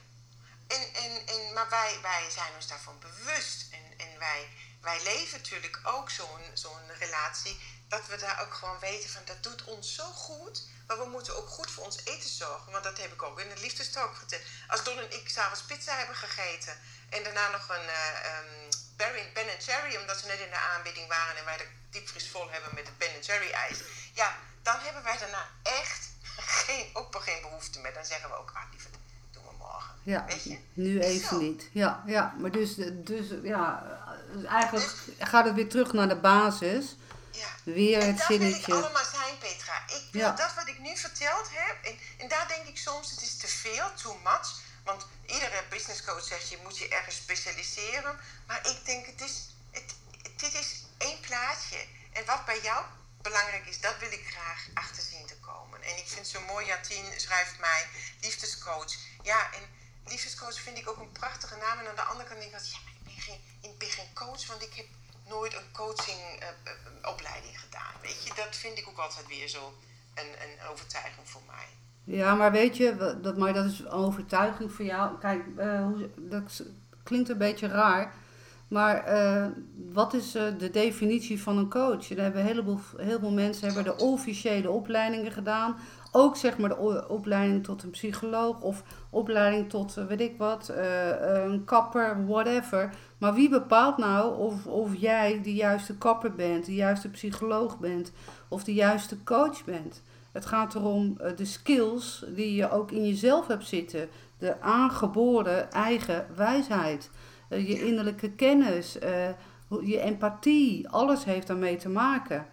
[0.66, 3.66] En, en, en, maar wij, wij zijn ons daarvan bewust.
[3.72, 4.48] En, en wij,
[4.80, 9.42] wij leven natuurlijk ook zo'n zo'n relatie, dat we daar ook gewoon weten van dat
[9.42, 10.66] doet ons zo goed.
[10.86, 12.72] Maar we moeten ook goed voor ons eten zorgen.
[12.72, 14.42] Want dat heb ik ook in de liefdestalk verteld.
[14.68, 16.74] Als Don en ik s'avonds pizza hebben gegeten.
[17.08, 19.96] En daarna nog een uh, Ben Cherry.
[19.96, 21.36] Omdat ze net in de aanbieding waren.
[21.36, 23.78] En wij de diepvries vol hebben met het Ben Cherry ijs.
[24.14, 27.94] Ja, dan hebben wij daarna echt geen, ook geen behoefte meer.
[27.94, 28.94] Dan zeggen we ook, ah lieverd,
[29.32, 29.94] doen we morgen.
[30.02, 30.58] Ja, Weet je?
[30.72, 31.68] nu even niet.
[31.72, 33.82] Ja, ja, maar dus, dus ja,
[34.48, 36.96] eigenlijk dus- gaat het weer terug naar de basis.
[37.38, 37.72] Ja.
[37.72, 38.72] Weer het zinnetje.
[38.72, 39.82] Dat allemaal zijn, Petra.
[39.86, 41.84] Ik wil dat wat ik nu verteld heb.
[41.84, 44.48] En, en daar denk ik soms, het is te veel, too much.
[44.84, 48.20] Want iedere business coach zegt, je moet je ergens specialiseren.
[48.46, 49.94] Maar ik denk, het is, het,
[50.36, 51.86] dit is één plaatje.
[52.12, 52.84] En wat bij jou
[53.22, 55.82] belangrijk is, dat wil ik graag achter zien te komen.
[55.82, 57.86] En ik vind zo mooi, Jantien schrijft mij,
[58.20, 58.94] liefdescoach.
[59.22, 59.62] Ja, en
[60.04, 61.78] liefdescoach vind ik ook een prachtige naam.
[61.78, 64.46] En aan de andere kant denk ik, ja, ik ben geen, ik ben geen coach,
[64.46, 64.86] want ik heb
[65.28, 67.94] nooit een coachingopleiding uh, gedaan.
[68.02, 69.72] Weet je, dat vind ik ook altijd weer zo
[70.14, 71.66] een, een overtuiging voor mij.
[72.04, 75.18] Ja, maar weet je, dat, maar dat is een overtuiging voor jou.
[75.18, 76.62] Kijk, uh, dat
[77.02, 78.14] klinkt een beetje raar.
[78.68, 79.46] Maar uh,
[79.92, 82.10] wat is uh, de definitie van een coach?
[82.10, 85.76] Er hebben een heleboel, heel veel mensen hebben de officiële opleidingen gedaan.
[86.12, 90.72] Ook zeg maar de opleiding tot een psycholoog of opleiding tot uh, weet ik wat,
[91.20, 92.94] een kapper, whatever.
[93.18, 98.12] Maar wie bepaalt nou of, of jij de juiste kapper bent, de juiste psycholoog bent
[98.48, 100.02] of de juiste coach bent?
[100.32, 104.08] Het gaat erom de skills die je ook in jezelf hebt zitten.
[104.38, 107.10] De aangeboren eigen wijsheid.
[107.48, 109.28] Eh, je innerlijke kennis, eh,
[109.82, 112.48] je empathie, alles heeft daarmee te maken.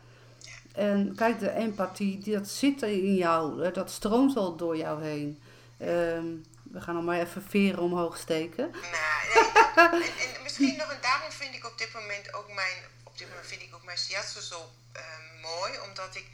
[0.74, 5.41] En kijk, de empathie, dat zit in jou, dat stroomt al door jou heen.
[5.78, 6.26] Ehm,
[6.64, 8.72] we gaan maar even veren omhoog steken.
[8.72, 13.28] Nou, en, misschien nog, en daarom vind ik op dit moment ook mijn, op dit
[13.30, 14.60] moment vind ik ook mijn shiatsu zo
[14.91, 16.28] ehm, mooi, omdat ik,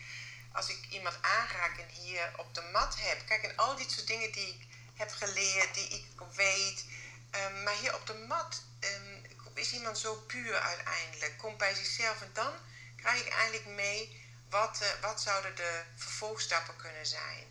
[0.52, 4.08] als ik iemand aanraak en hier op de mat heb, kijk, en al dit soort
[4.08, 6.06] dingen die ik heb geleerd, die ik
[6.36, 6.86] weet,
[7.32, 9.22] Ehm, maar hier op de mat um,
[9.54, 11.38] is iemand zo puur uiteindelijk.
[11.38, 12.52] Komt bij zichzelf en dan
[12.96, 14.20] krijg ik eigenlijk mee
[14.50, 17.46] wat, uh, wat zouden de vervolgstappen kunnen zijn.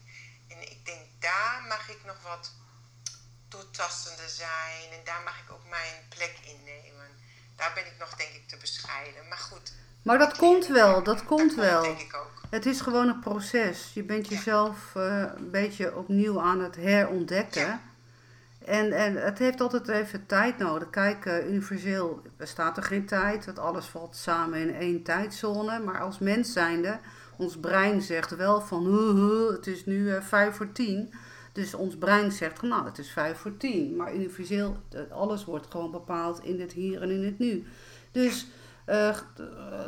[0.48, 2.52] En ik denk daar mag ik nog wat
[3.48, 7.08] doortastender zijn en daar mag ik ook mijn plek innemen.
[7.56, 9.28] Daar ben ik nog denk ik te bescheiden.
[9.28, 9.72] Maar goed.
[10.02, 11.82] Maar dat komt wel, dat komt wel.
[11.82, 12.40] Denk ik ook.
[12.50, 13.90] Het is gewoon een proces.
[13.94, 17.66] Je bent jezelf uh, een beetje opnieuw aan het herontdekken.
[17.66, 17.89] Ja.
[18.64, 20.90] En, en het heeft altijd even tijd nodig.
[20.90, 23.44] Kijk, uh, universeel bestaat er geen tijd.
[23.44, 25.78] Want alles valt samen in één tijdzone.
[25.78, 26.98] Maar als mens zijnde,
[27.36, 28.86] ons brein zegt wel van...
[29.52, 31.12] het is nu uh, vijf voor tien.
[31.52, 33.96] Dus ons brein zegt, nou, het is vijf voor tien.
[33.96, 34.76] Maar universeel,
[35.10, 37.64] alles wordt gewoon bepaald in het hier en in het nu.
[38.10, 38.46] Dus
[38.90, 39.16] uh,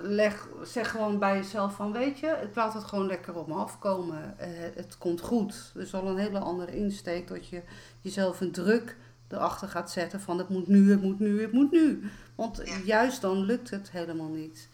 [0.03, 3.55] leg, zeg gewoon bij jezelf van, weet je, het laat het gewoon lekker op me
[3.55, 4.37] afkomen.
[4.41, 5.73] Uh, het komt goed.
[5.75, 7.63] Is al een hele andere insteek dat je
[8.01, 8.97] jezelf een druk
[9.29, 12.11] erachter gaat zetten van het moet nu, het moet nu, het moet nu.
[12.35, 14.69] Want juist dan lukt het helemaal niet.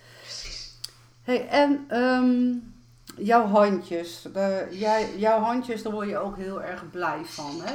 [1.23, 2.75] Hey, en um,
[3.17, 7.73] jouw handjes, de, jij, jouw handjes, daar word je ook heel erg blij van, hè?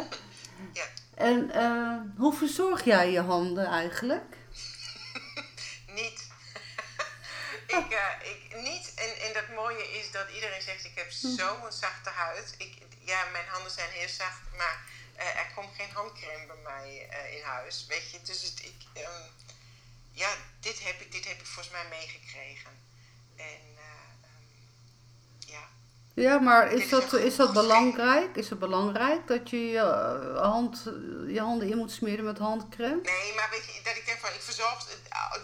[0.73, 0.83] Ja.
[1.15, 4.41] En uh, hoe verzorg jij je handen eigenlijk?
[5.95, 6.31] niet.
[7.77, 8.93] Ik, uh, ik, niet.
[8.93, 11.35] En, en dat mooie is dat iedereen zegt, ik heb hm.
[11.35, 12.55] zo'n zachte huid.
[12.57, 14.81] Ik, ja, mijn handen zijn heel zacht, maar
[15.17, 17.85] uh, er komt geen handcrème bij mij uh, in huis.
[17.87, 19.31] Weet je, dus het, ik, um,
[20.11, 22.71] ja, dit heb, ik, dit heb ik volgens mij meegekregen.
[23.35, 24.02] En um,
[26.13, 26.39] ja.
[26.39, 28.35] Maar is dat, is, dat belangrijk?
[28.35, 29.79] Is het belangrijk dat je je,
[30.41, 30.83] hand,
[31.27, 33.01] je handen in moet smeren met handcrème?
[33.01, 34.87] Nee, maar weet je, dat ik denk van, ik verzorg,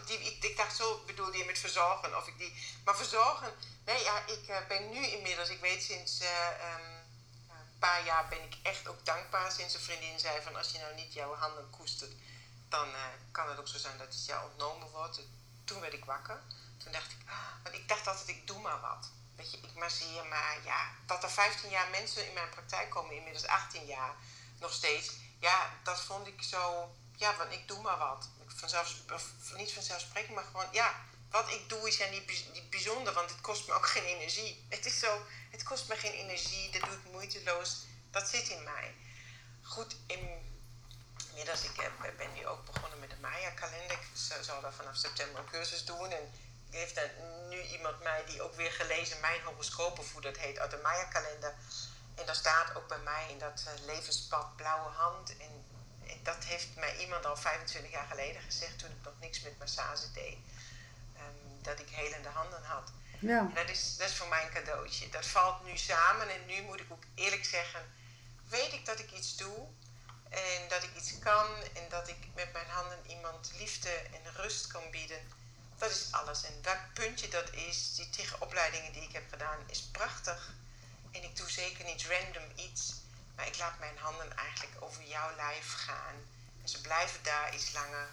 [0.05, 2.53] die, ik, ik dacht zo bedoelde je met verzorgen, of ik die,
[2.85, 3.51] maar verzorgen,
[3.85, 6.99] nee ja, ik ben nu inmiddels, ik weet sinds um,
[7.79, 10.95] paar jaar ben ik echt ook dankbaar sinds een vriendin zei van als je nou
[10.95, 12.11] niet jouw handen koestert,
[12.69, 13.01] dan uh,
[13.31, 15.21] kan het ook zo zijn dat het jou ontnomen wordt.
[15.63, 16.41] Toen werd ik wakker.
[16.77, 19.11] Toen dacht ik, ah, want ik dacht altijd ik doe maar wat.
[19.39, 23.15] Weet je, ik masseer maar, ja, dat er 15 jaar mensen in mijn praktijk komen,
[23.15, 24.15] inmiddels 18 jaar
[24.59, 25.11] nog steeds.
[25.39, 28.29] Ja, dat vond ik zo, ja, want ik doe maar wat.
[28.47, 28.95] Vanzelf,
[29.55, 33.41] niet vanzelfsprekend, maar gewoon, ja, wat ik doe is ja niet, niet bijzonder, want het
[33.41, 34.65] kost me ook geen energie.
[34.69, 35.21] Het is zo,
[35.51, 37.85] het kost me geen energie, dat doe ik moeiteloos.
[38.11, 38.95] Dat zit in mij.
[39.63, 43.91] Goed, inmiddels, ik ben nu ook begonnen met de Maya-kalender.
[43.91, 44.07] Ik
[44.41, 46.11] zal daar vanaf september een cursus doen.
[46.11, 46.31] En
[46.69, 47.11] heeft er
[47.49, 50.79] nu iemand mij die ook weer gelezen mijn horoscoop, of hoe dat heet, uit de
[50.83, 51.53] Maya-kalender.
[52.15, 55.37] En daar staat ook bij mij in dat uh, levenspad blauwe hand.
[55.37, 55.67] En,
[56.23, 60.11] dat heeft mij iemand al 25 jaar geleden gezegd toen ik nog niks met massage
[60.11, 60.37] deed.
[61.17, 62.91] Um, dat ik helende handen had.
[63.19, 63.39] Ja.
[63.39, 65.09] En dat is, dat is voor mij een cadeautje.
[65.09, 67.91] Dat valt nu samen en nu moet ik ook eerlijk zeggen,
[68.49, 69.67] weet ik dat ik iets doe
[70.29, 74.67] en dat ik iets kan en dat ik met mijn handen iemand liefde en rust
[74.67, 75.38] kan bieden.
[75.79, 76.43] Dat is alles.
[76.43, 80.53] En welk puntje dat is, die tegenopleidingen die ik heb gedaan, is prachtig.
[81.11, 82.93] En ik doe zeker niet random iets,
[83.35, 86.15] maar ik laat mijn handen eigenlijk over jouw lijf gaan.
[86.61, 88.07] En ze blijven daar iets langer.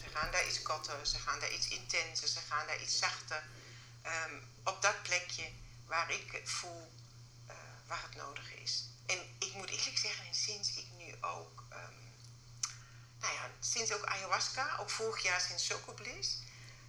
[0.00, 3.42] Ze gaan daar iets korter, ze gaan daar iets intenser, ze gaan daar iets zachter.
[4.02, 5.50] Ehm, op dat plekje
[5.86, 6.92] waar ik voel
[7.50, 7.54] uh,
[7.86, 8.84] waar het nodig is.
[9.06, 12.14] En ik moet eerlijk zeggen, sinds ik nu ook, um,
[13.20, 16.38] nou ja, sinds ook ayahuasca, ook vorig jaar sinds Socobliss,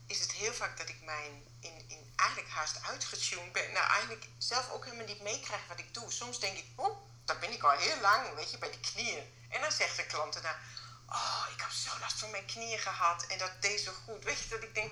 [0.08, 3.72] is het heel vaak dat ik mijn in, in eigenlijk haast uitgetuned ben.
[3.72, 6.12] Nou, eigenlijk zelf ook helemaal niet meekrijg wat ik doe.
[6.12, 9.34] Soms denk ik, oh, daar ben ik al heel lang, weet je, bij de knieën.
[9.50, 10.60] En dan zegt de klant daarna,
[11.10, 14.24] oh, ik heb zo last van mijn knieën gehad en dat deed zo goed.
[14.24, 14.92] Weet je, dat ik denk,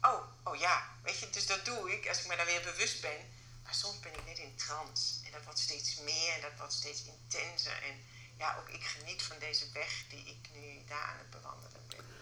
[0.00, 3.00] oh, oh ja, weet je, dus dat doe ik als ik me daar weer bewust
[3.00, 3.34] ben.
[3.62, 6.72] Maar soms ben ik net in trance en dat wordt steeds meer en dat wordt
[6.72, 7.82] steeds intenser.
[7.82, 8.06] En
[8.38, 12.15] ja, ook ik geniet van deze weg die ik nu daar aan het bewandelen ben.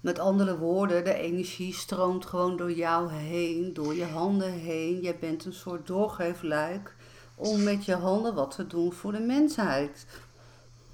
[0.00, 5.02] Met andere woorden, de energie stroomt gewoon door jou heen, door je handen heen.
[5.02, 6.94] Je bent een soort doorgeefluik
[7.34, 10.06] om met je handen wat te doen voor de mensheid.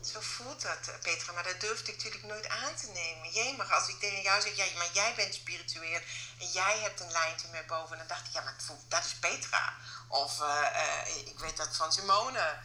[0.01, 3.31] Zo voelt dat, eh, Petra, maar dat durfde ik natuurlijk nooit aan te nemen.
[3.31, 6.01] Jij mag, als ik tegen jou zeg, ja, maar jij bent spiritueel
[6.41, 8.57] en jij hebt een lijntje met boven, dan dacht ik, ja, maar
[8.89, 9.75] dat is Petra.
[10.09, 12.59] Of uh, uh, ik weet dat van Simone,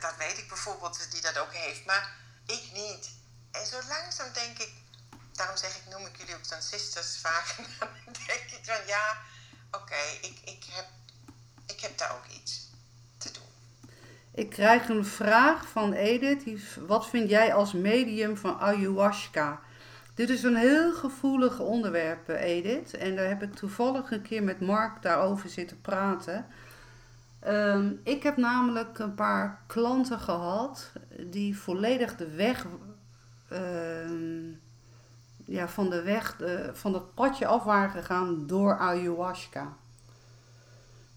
[0.00, 2.16] dat weet ik bijvoorbeeld, die dat ook heeft, maar
[2.46, 3.10] ik niet.
[3.50, 4.72] En zo langzaam denk ik,
[5.36, 7.88] daarom zeg ik, noem ik jullie ook dan sisters vaak, dan
[8.26, 9.16] denk ik van, ja,
[9.70, 10.86] oké, ik, ik, heb,
[11.66, 12.70] ik heb daar ook iets
[13.18, 13.42] te doen.
[14.34, 16.76] Ik krijg een vraag van Edith.
[16.86, 19.60] Wat vind jij als medium van ayahuasca?
[20.14, 22.94] Dit is een heel gevoelig onderwerp, Edith.
[22.94, 26.46] En daar heb ik toevallig een keer met Mark daarover zitten praten.
[27.40, 32.66] Ehm, ik heb namelijk een paar klanten gehad die volledig de weg
[33.48, 34.52] ehm,
[35.44, 36.36] ja, van de weg,
[36.72, 39.76] van het padje af waren gegaan door ayahuasca.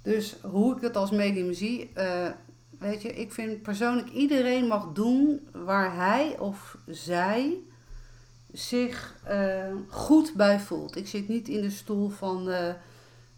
[0.08, 2.30] Dus hoe ik het als medium zie, uh,
[2.80, 7.58] weet je, ik vind persoonlijk iedereen mag doen waar hij of zij
[8.52, 10.96] zich uh, goed bij voelt.
[10.96, 12.74] Ik zit niet in de stoel van, uh,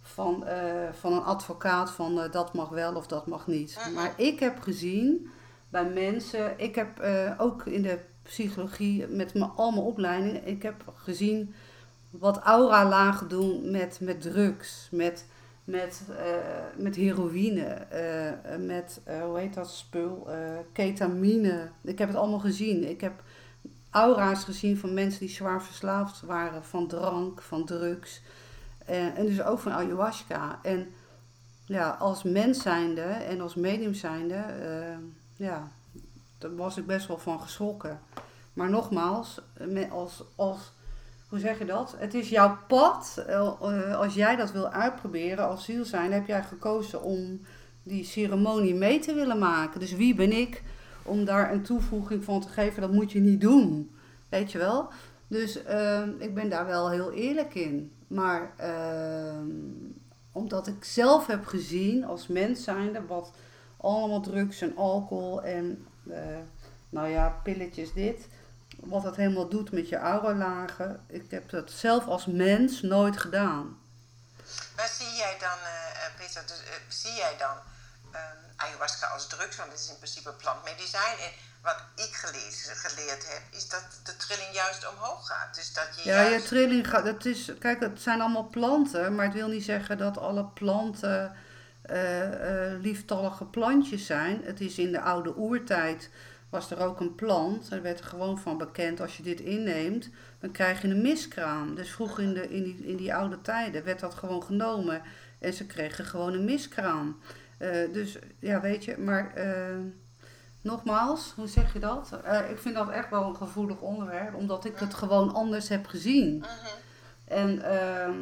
[0.02, 0.46] van,
[0.92, 3.78] van een advocaat van dat mag wel of dat mag niet.
[3.96, 5.30] Maar ik heb gezien
[5.70, 7.04] bij mensen, ik heb
[7.38, 8.00] ook in de
[8.30, 11.54] psychologie met mijn, al mijn opleidingen, ik heb gezien
[12.10, 15.26] wat aura-lagen doen met, met drugs, met
[15.70, 16.18] met, uh,
[16.78, 20.28] met heroïne, uh, met, uh, hoe heet dat spul,
[20.74, 21.70] ketamine.
[21.82, 22.90] Ik heb het allemaal gezien.
[22.90, 23.24] Ik heb
[23.90, 28.22] aura's gezien van mensen die zwaar verslaafd waren van drank, van drugs.
[28.86, 30.60] en dus ook van ayahuasca.
[30.64, 30.88] En
[31.66, 34.44] ja, als mens zijnde en als medium zijnde,
[35.36, 35.72] ja,
[36.40, 38.00] daar was ik best wel van geschrokken.
[38.54, 39.42] Maar nogmaals,
[39.90, 40.74] als, als
[41.30, 41.96] hoe zeg je dat?
[41.98, 43.24] Het is jouw pad.
[43.28, 47.42] Eh, eh, als jij dat wil uitproberen als ziel zijn, heb jij gekozen om
[47.84, 49.80] die ceremonie mee te willen maken.
[49.80, 50.64] Dus wie ben ik
[51.04, 52.82] om daar een toevoeging van te geven?
[52.82, 53.92] Dat moet je niet doen.
[54.30, 54.90] Weet je wel?
[55.28, 55.56] Dus
[56.20, 57.92] ik ben daar wel heel eerlijk in.
[58.08, 58.54] Maar
[60.32, 63.32] omdat ik zelf heb gezien als mens zijnde wat
[63.78, 65.86] allemaal drugs en alcohol en
[66.90, 68.28] nou ja, pilletjes dit
[68.80, 71.06] wat dat helemaal doet met je auralagen.
[71.08, 73.80] Ik heb dat zelf als mens nooit gedaan.
[74.76, 77.58] Waar zie jij dan, uh, Peter, dus, zie jij dan
[78.12, 79.56] um, ayahuasca als drugs?
[79.56, 81.18] Want het is in principe plantmedicijn.
[81.20, 81.32] En
[81.62, 85.56] wat ik gelezen, geleerd heb, is dat de trilling juist omhoog gaat.
[85.56, 87.06] Dus dat je ja, je trilling gaat.
[87.06, 91.36] Het is, kijk, het zijn allemaal planten, maar het wil niet zeggen dat alle planten
[91.94, 94.42] uh, lieftallige plantjes zijn.
[94.44, 96.10] Het is in de oude oertijd
[96.50, 97.72] was er ook een plant.
[97.72, 100.10] Er werd er gewoon van bekend, als je dit inneemt,
[100.40, 101.76] dan krijg je een miskraam.
[101.76, 105.02] Dus vroeg in, de, in, die, in die oude tijden werd dat gewoon genomen.
[105.40, 107.18] En ze kregen gewoon een miskraam.
[107.60, 109.34] Uh, dus ja, weet je, maar
[110.62, 112.20] nogmaals, hoe zeg je dat?
[112.50, 116.38] Ik vind dat echt wel een gevoelig onderwerp, omdat ik het gewoon anders heb gezien.
[116.38, 116.48] Mhm.
[117.30, 118.18] En ehm,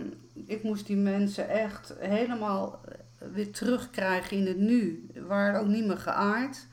[0.46, 2.82] ik moest die mensen echt helemaal
[3.18, 5.10] weer terugkrijgen in het nu.
[5.28, 6.66] Waren ook niet meer geaard.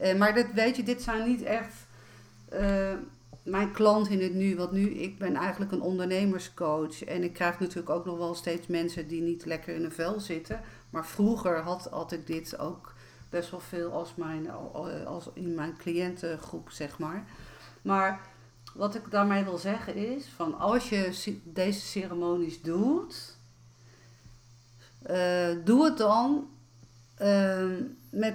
[0.00, 1.74] Uh, maar dat, weet je, dit zijn niet echt
[2.52, 2.92] uh,
[3.42, 7.04] mijn klant in het nu, want nu, ik ben eigenlijk een ondernemerscoach.
[7.04, 10.20] En ik krijg natuurlijk ook nog wel steeds mensen die niet lekker in een vel
[10.20, 10.60] zitten.
[10.90, 12.94] Maar vroeger had, had ik dit ook
[13.30, 14.50] best wel veel als, mijn,
[15.06, 17.24] als in mijn cliëntengroep, zeg maar.
[17.82, 18.20] Maar
[18.74, 23.35] wat ik daarmee wil zeggen is, van als je deze ceremonies doet,
[25.10, 26.48] uh, doe het dan
[27.20, 27.66] uh,
[28.10, 28.34] met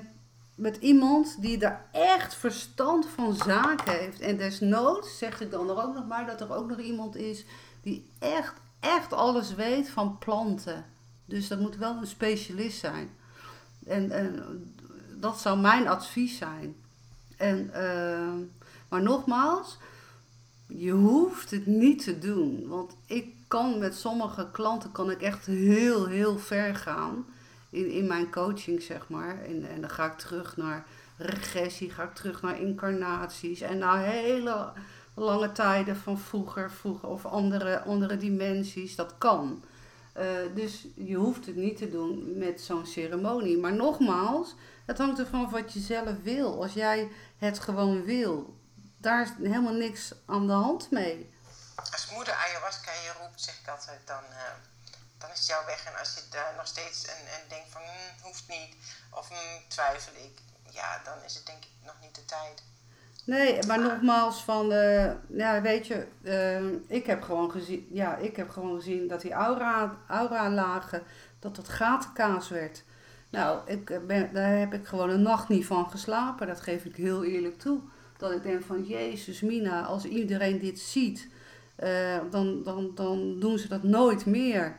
[0.61, 4.19] met iemand die daar echt verstand van zaken heeft.
[4.19, 7.45] En desnoods zeg ik dan er ook nog maar dat er ook nog iemand is
[7.82, 10.86] die echt, echt alles weet van planten.
[11.26, 13.09] Dus dat moet wel een specialist zijn.
[13.86, 14.43] En, en
[15.19, 16.76] dat zou mijn advies zijn.
[17.38, 18.47] En, uh,
[18.89, 19.78] maar nogmaals,
[20.67, 22.67] je hoeft het niet te doen.
[22.67, 27.26] Want ik kan met sommige klanten kan ik echt heel, heel ver gaan
[27.70, 29.43] in, in mijn coaching, zeg maar.
[29.43, 30.86] En, en dan ga ik terug naar
[31.18, 33.62] regressie, ga ik terug naar incarnaties.
[33.62, 34.72] En naar hele
[35.14, 38.95] lange tijden van vroeger, vroeger of andere, andere dimensies.
[38.95, 39.64] Dat kan.
[40.18, 40.24] Uh,
[40.56, 43.58] dus je hoeft het niet te doen met zo'n ceremonie.
[43.58, 46.62] Maar nogmaals, het hangt ervan wat je zelf wil.
[46.62, 48.54] Als jij het gewoon wil,
[48.97, 51.30] daar is helemaal niks aan de hand mee.
[51.91, 54.55] Als moeder ayahuasca je roept, zeg ik altijd, dan, uh,
[55.17, 55.86] dan is het jouw weg.
[55.86, 58.75] En als je daar nog steeds en, en denkt van hm, hoeft niet,
[59.11, 60.36] of hm, twijfel ik,
[60.69, 62.63] ja, dan is het denk ik nog niet de tijd.
[63.25, 68.36] Nee, maar nogmaals van, uh, ja, weet je, uh, ik heb gewoon gezien, ja, ik
[68.36, 71.03] heb gewoon gezien dat die aura, aura lagen,
[71.39, 72.84] dat dat gatenkaas werd.
[73.29, 76.95] Nou, ik ben, daar heb ik gewoon een nacht niet van geslapen, dat geef ik
[76.95, 77.79] heel eerlijk toe.
[78.17, 81.27] Dat ik denk van, Jezus Mina, als iedereen dit ziet,
[81.82, 84.75] uh, dan, dan, dan doen ze dat nooit meer.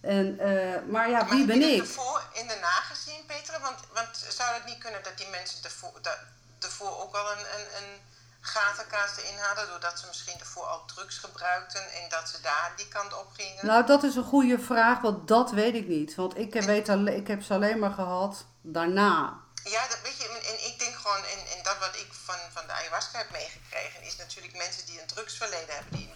[0.00, 1.80] En, uh, maar ja, wie ben ik?
[1.80, 3.60] ervoor in de nagezien, Peter?
[3.60, 6.18] Want, want zou het niet kunnen dat die mensen ervoor, dat,
[6.58, 8.00] ervoor ook wel een, een, een
[8.40, 12.88] gatenkaas erin hadden, doordat ze misschien ervoor al drugs gebruikten en dat ze daar die
[12.88, 13.66] kant op gingen?
[13.66, 16.14] Nou, dat is een goede vraag, want dat weet ik niet.
[16.14, 19.44] Want ik, weet al, ik heb ze alleen maar gehad daarna.
[19.64, 22.66] Ja, dat weet je, en ik denk gewoon, en, en dat wat ik van, van
[22.66, 26.14] de ayahuasca heb meegekregen, is natuurlijk mensen die een drugsverleden hebben, die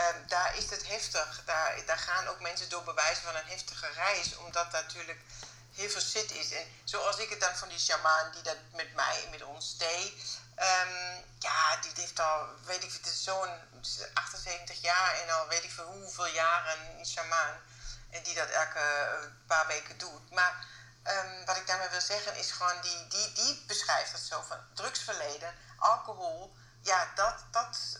[0.00, 1.42] Ehm, daar is het heftig.
[1.44, 5.20] Daar, daar gaan ook mensen door bewijzen van een heftige reis, omdat natuurlijk
[5.74, 6.52] heel veel zit is.
[6.52, 9.78] En zoals ik het dan van die shamaan die dat met mij en met ons
[9.78, 10.12] deed,
[10.56, 13.50] um, ja, die heeft al, weet ik, is zo'n
[14.14, 17.60] 78 jaar en al weet ik veel hoeveel jaren een shamaan.
[18.10, 18.84] En die dat elke
[19.46, 20.30] paar weken doet.
[20.30, 20.66] Maar
[21.04, 24.58] um, wat ik daarmee wil zeggen is gewoon, die, die, die beschrijft het zo van
[24.74, 26.56] drugsverleden, alcohol.
[26.82, 27.98] Ja, dat, dat,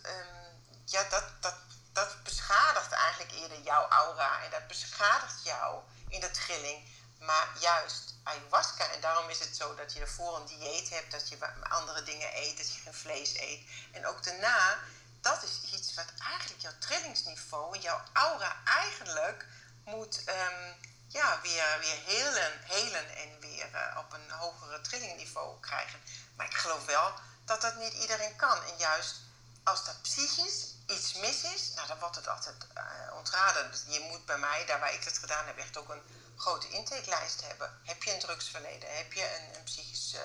[0.85, 1.55] ja, dat, dat
[1.93, 6.99] dat beschadigt eigenlijk eerder jouw aura en dat beschadigt jou in de trilling.
[7.19, 11.29] Maar juist ayahuasca, en daarom is het zo dat je ervoor een dieet hebt, dat
[11.29, 11.37] je
[11.69, 13.69] andere dingen eet, dat je geen vlees eet.
[13.93, 14.79] En ook daarna,
[15.21, 19.47] dat is iets wat eigenlijk jouw trillingsniveau, jouw aura eigenlijk
[19.85, 20.77] moet um,
[21.09, 26.01] ja, weer, weer helen, helen en weer uh, op een hogere trillingniveau krijgen.
[26.37, 27.13] Maar ik geloof wel
[27.45, 28.65] dat dat niet iedereen kan.
[28.65, 29.17] En juist
[29.65, 33.71] als dat psychisch iets mis is, nou, dan wordt het altijd uh, ontraden.
[33.71, 36.03] Dus je moet bij mij, daar waar ik het gedaan heb, echt ook een
[36.37, 37.71] grote intakelijst hebben.
[37.85, 38.89] Heb je een drugsverleden?
[39.01, 40.21] Heb je een, een psychisch uh,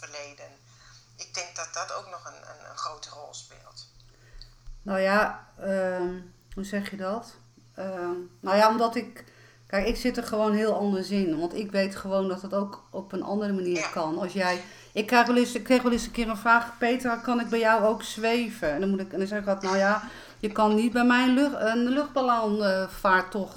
[0.00, 0.50] verleden?
[1.16, 3.86] Ik denk dat dat ook nog een, een, een grote rol speelt.
[4.82, 6.22] Nou ja, uh,
[6.54, 7.26] hoe zeg je dat?
[7.74, 9.24] Ehm, nou ja, omdat ik.
[9.66, 11.38] Kijk, ik zit er gewoon heel anders in.
[11.38, 13.88] Want ik weet gewoon dat het ook op een andere manier ja.
[13.88, 14.18] kan.
[14.18, 17.48] Als jij ik krijg wel eens, kreeg eens een keer een vraag, Peter, kan ik
[17.48, 18.72] bij jou ook zweven?
[18.72, 20.02] En dan, moet ik, en dan zeg ik altijd, nou ja,
[20.38, 21.84] je kan niet bij mij een, lucht, een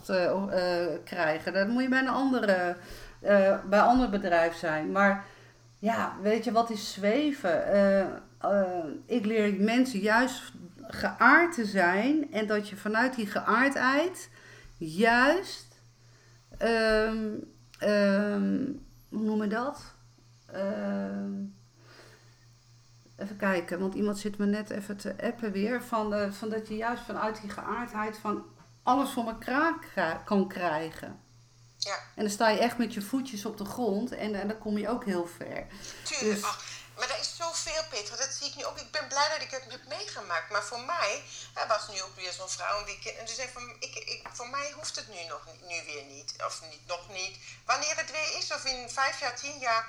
[0.09, 1.53] uh, uh, krijgen.
[1.53, 2.75] Dat moet je bij een andere,
[3.23, 4.91] uh, bij ander bedrijf zijn.
[4.91, 5.25] Maar
[5.79, 8.21] ja, weet je, wat is zweven?
[9.05, 10.53] ik leer mensen juist
[10.87, 14.29] geaard te zijn en dat je vanuit die geaardheid
[14.77, 15.81] juist,
[16.61, 17.43] um,
[17.83, 19.95] um, hoe noem je dat?
[20.53, 21.45] Uh,
[23.17, 25.83] even kijken, want iemand zit me net even te appen weer.
[25.83, 28.45] Van, van dat je juist vanuit die geaardheid van
[28.83, 31.21] alles voor elkaar kan krijgen.
[31.77, 31.95] Ja.
[32.15, 34.77] En dan sta je echt met je voetjes op de grond en, en dan kom
[34.77, 35.67] je ook heel ver.
[36.03, 36.35] Tuurlijk.
[36.35, 36.63] Dus, Ach,
[36.97, 38.17] maar er is zoveel, Peter.
[38.17, 38.77] Dat zie ik nu ook.
[38.79, 40.49] Ik ben blij dat ik het heb meegemaakt.
[40.51, 41.23] Maar voor mij
[41.53, 43.17] er was nu ook weer zo'n vrouw een weekend.
[43.17, 46.33] En dus van, ik, ik, voor mij hoeft het nu, nog, nu weer niet.
[46.45, 47.37] Of niet, nog niet.
[47.65, 49.85] Wanneer het weer is, of in vijf jaar, tien jaar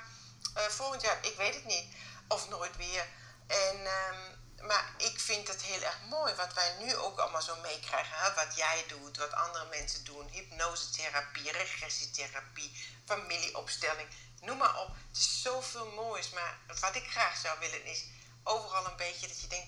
[0.57, 1.95] uh, volgend jaar, ik weet het niet.
[2.27, 3.07] Of nooit weer.
[3.47, 7.55] En, um, maar ik vind het heel erg mooi wat wij nu ook allemaal zo
[7.55, 8.35] meekrijgen.
[8.35, 10.27] Wat jij doet, wat andere mensen doen.
[10.27, 14.09] Hypnosetherapie, regressietherapie, familieopstelling.
[14.41, 14.95] Noem maar op.
[15.07, 16.29] Het is zoveel moois.
[16.29, 18.03] Maar wat ik graag zou willen is
[18.43, 19.67] overal een beetje dat je denkt...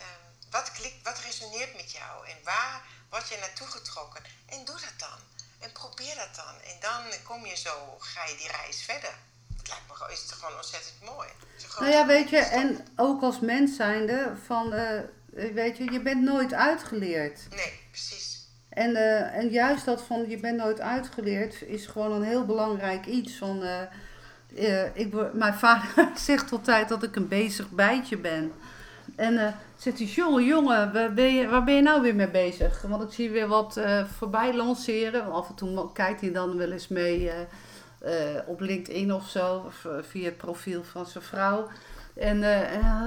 [0.00, 0.30] Um,
[0.74, 4.24] klikt, wat resoneert met jou en waar word je naartoe getrokken.
[4.46, 5.18] En doe dat dan.
[5.58, 6.60] En probeer dat dan.
[6.60, 9.14] En dan kom je zo, ga je die reis verder.
[9.68, 11.28] Lijkt me is het gewoon ontzettend mooi.
[11.78, 14.88] Nou ja, weet je, en ook als mens zijnde, van, uh,
[15.54, 17.46] weet je, je bent nooit uitgeleerd.
[17.50, 18.46] Nee, precies.
[18.68, 23.06] En, uh, en juist dat van je bent nooit uitgeleerd is gewoon een heel belangrijk
[23.06, 23.36] iets.
[23.36, 28.52] Van, uh, ik, mijn vader zegt altijd dat ik een bezig bijtje ben.
[29.16, 32.82] En zegt hij, jongen, jongen, waar ben, je, waar ben je nou weer mee bezig?
[32.82, 33.80] Want ik zie weer wat
[34.18, 35.32] voorbij lanceren.
[35.32, 37.30] Af en toe kijkt hij dan wel eens mee
[38.46, 41.68] op LinkedIn of zo, of, via het profiel van zijn vrouw.
[42.14, 42.40] En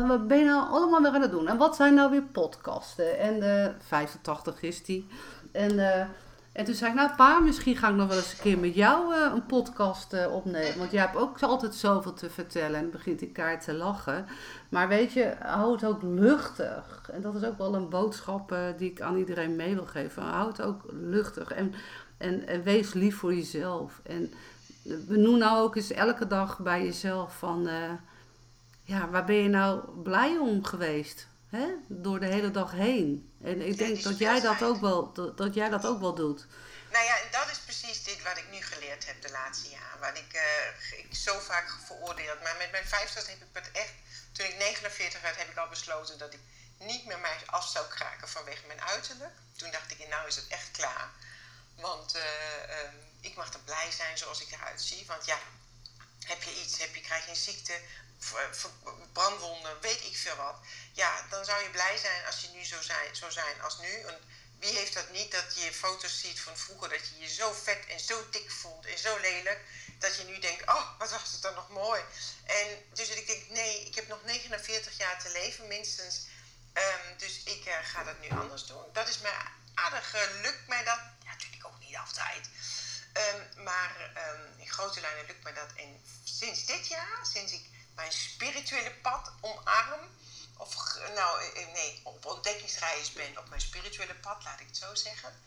[0.08, 1.48] wat ben je nou allemaal weer aan het doen?
[1.48, 3.20] En wat zijn nou weer podcasten?
[3.20, 5.08] En 85 is die.
[5.52, 5.80] En
[6.56, 8.76] en toen zei ik, nou pa, misschien ga ik nog wel eens een keer met
[8.76, 10.78] jou uh, een podcast uh, opnemen.
[10.78, 14.26] Want jij hebt ook altijd zoveel te vertellen en begint die kaart te lachen.
[14.70, 17.10] Maar weet je, hou het ook luchtig.
[17.12, 20.24] En dat is ook wel een boodschap uh, die ik aan iedereen mee wil geven.
[20.24, 21.74] Hou het ook luchtig en,
[22.18, 24.02] en, en wees lief voor jezelf.
[24.04, 24.34] En
[24.86, 27.70] benoem nou ook eens elke dag bij jezelf van,
[28.84, 31.28] ja, waar ben je nou blij om geweest?
[31.50, 31.68] Hè?
[31.88, 33.34] Door de hele dag heen.
[33.44, 36.46] En ik denk dat jij dat, ook wel, dat, dat, jij dat ook wel doet.
[36.92, 40.00] Nou ja, dat is precies dit wat ik nu geleerd heb de laatste jaren.
[40.00, 42.42] Wat ik, uh, ik zo vaak veroordeeld.
[42.44, 43.94] Maar met mijn 50 heb ik het echt.
[44.32, 46.40] Toen ik 49 werd, heb ik al besloten dat ik
[46.80, 49.34] niet meer mij af zou kraken vanwege mijn uiterlijk.
[49.58, 51.10] Toen dacht ik, nou is het echt klaar.
[51.76, 52.22] Want uh,
[52.84, 55.06] um, ik mag er blij zijn zoals ik eruit zie.
[55.06, 55.40] Want ja,
[56.26, 57.80] heb je iets, heb je, krijg je een ziekte,
[59.14, 60.56] brandwonden, weet ik veel wat.
[60.94, 64.02] Ja, dan zou je blij zijn als je nu zo zijn, zo zijn als nu.
[64.02, 64.20] En
[64.60, 67.86] wie heeft dat niet, dat je foto's ziet van vroeger, dat je je zo vet
[67.86, 69.60] en zo dik voelt en zo lelijk,
[70.00, 72.02] dat je nu denkt, oh, wat was het dan nog mooi.
[72.46, 76.26] En dus ik denk, nee, ik heb nog 49 jaar te leven minstens.
[76.74, 78.84] Um, dus ik uh, ga dat nu anders doen.
[78.94, 79.34] Dat is mij
[79.74, 81.00] aardig, uh, lukt mij dat?
[81.24, 82.50] Ja, natuurlijk ook niet altijd.
[83.18, 85.74] Um, maar um, in grote lijnen lukt mij dat.
[85.76, 90.10] En sinds dit jaar, sinds ik mijn spirituele pad omarm.
[90.58, 94.78] Of nou, eh, eh, nee, op ontdekkingsreis ben op mijn spirituele pad, laat ik het
[94.78, 95.42] zo zeggen.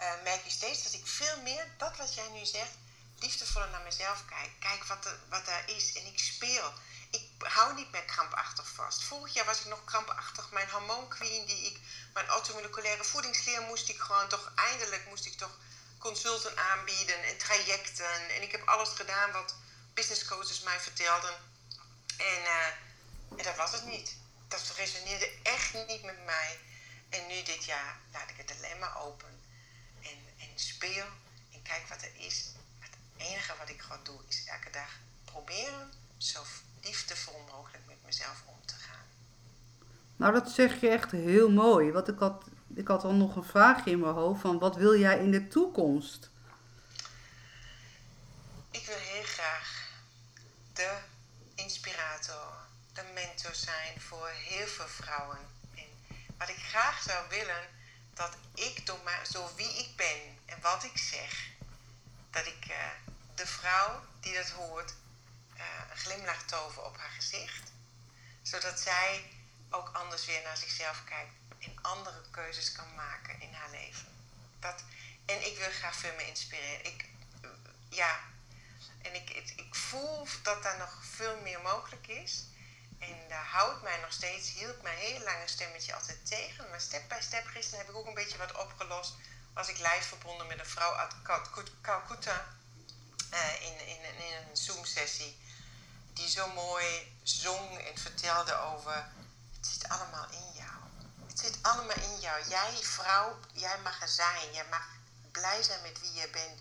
[0.00, 2.74] Uh, merk je steeds dat ik veel meer, dat wat jij nu zegt,
[3.18, 4.50] liefdevoller naar mezelf kijk.
[4.58, 6.72] Kijk wat er, wat er is en ik speel.
[7.10, 9.02] Ik hou niet meer krampachtig vast.
[9.02, 10.50] Vorig jaar was ik nog krampachtig.
[10.50, 11.80] Mijn hormoonqueen, die ik,
[12.12, 15.56] mijn automoleculaire voedingsleer, moest ik gewoon toch, eindelijk moest ik toch
[16.06, 18.14] consulten aanbieden en trajecten.
[18.34, 19.54] En ik heb alles gedaan wat
[19.94, 21.34] business coaches mij vertelden.
[22.32, 22.66] En, uh,
[23.38, 24.16] en dat was het niet.
[24.48, 26.58] Dat resoneerde echt niet met mij.
[27.08, 29.32] En nu dit jaar laat ik het alleen maar open.
[30.02, 31.08] En, en speel
[31.52, 32.38] en kijk wat er is.
[32.78, 34.90] Het enige wat ik gewoon doe is elke dag
[35.24, 36.40] proberen zo
[36.82, 39.06] liefdevol mogelijk met mezelf om te gaan.
[40.16, 41.92] Nou, dat zeg je echt heel mooi.
[41.92, 42.44] Want ik had,
[42.74, 45.48] ik had al nog een vraagje in mijn hoofd van wat wil jij in de
[45.48, 46.30] toekomst?
[48.70, 49.90] Ik wil heel graag
[50.72, 50.98] de
[51.54, 52.52] inspirator,
[52.92, 55.38] de mentor zijn voor heel veel vrouwen.
[55.74, 55.86] En
[56.38, 57.68] wat ik graag zou willen,
[58.14, 61.48] dat ik door, maar, door wie ik ben en wat ik zeg,
[62.30, 62.76] dat ik uh,
[63.34, 64.94] de vrouw die dat hoort
[65.56, 67.72] uh, een glimlach tover op haar gezicht.
[68.42, 69.30] Zodat zij
[69.70, 74.08] ook anders weer naar zichzelf kijkt en andere keuzes kan maken in haar leven.
[74.60, 74.84] Dat,
[75.26, 76.84] en ik wil graag veel meer inspireren.
[76.84, 77.04] Ik,
[77.88, 78.20] ja,
[79.02, 82.44] en ik, ik, voel dat daar nog veel meer mogelijk is.
[82.98, 86.70] En daar houdt mij nog steeds, hield mijn hele lange stemmetje altijd tegen.
[86.70, 89.14] Maar step by step, gisteren heb ik ook een beetje wat opgelost.
[89.52, 91.14] Was ik live verbonden met een vrouw uit
[91.82, 92.56] Calcutta
[93.32, 95.38] uh, in, in, in een Zoom-sessie.
[96.12, 98.94] Die zo mooi zong en vertelde over:
[99.56, 100.55] Het zit allemaal in jou.
[101.36, 102.48] Het zit allemaal in jou.
[102.48, 104.52] Jij, vrouw, jij mag er zijn.
[104.52, 104.86] Jij mag
[105.30, 106.60] blij zijn met wie je bent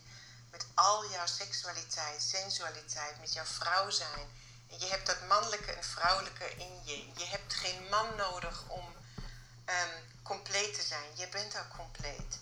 [0.52, 4.28] met al jouw seksualiteit, sensualiteit, met jouw vrouw zijn.
[4.70, 7.12] En je hebt dat mannelijke en vrouwelijke in je.
[7.16, 8.86] Je hebt geen man nodig om
[9.66, 11.10] um, compleet te zijn.
[11.16, 12.40] Je bent al compleet.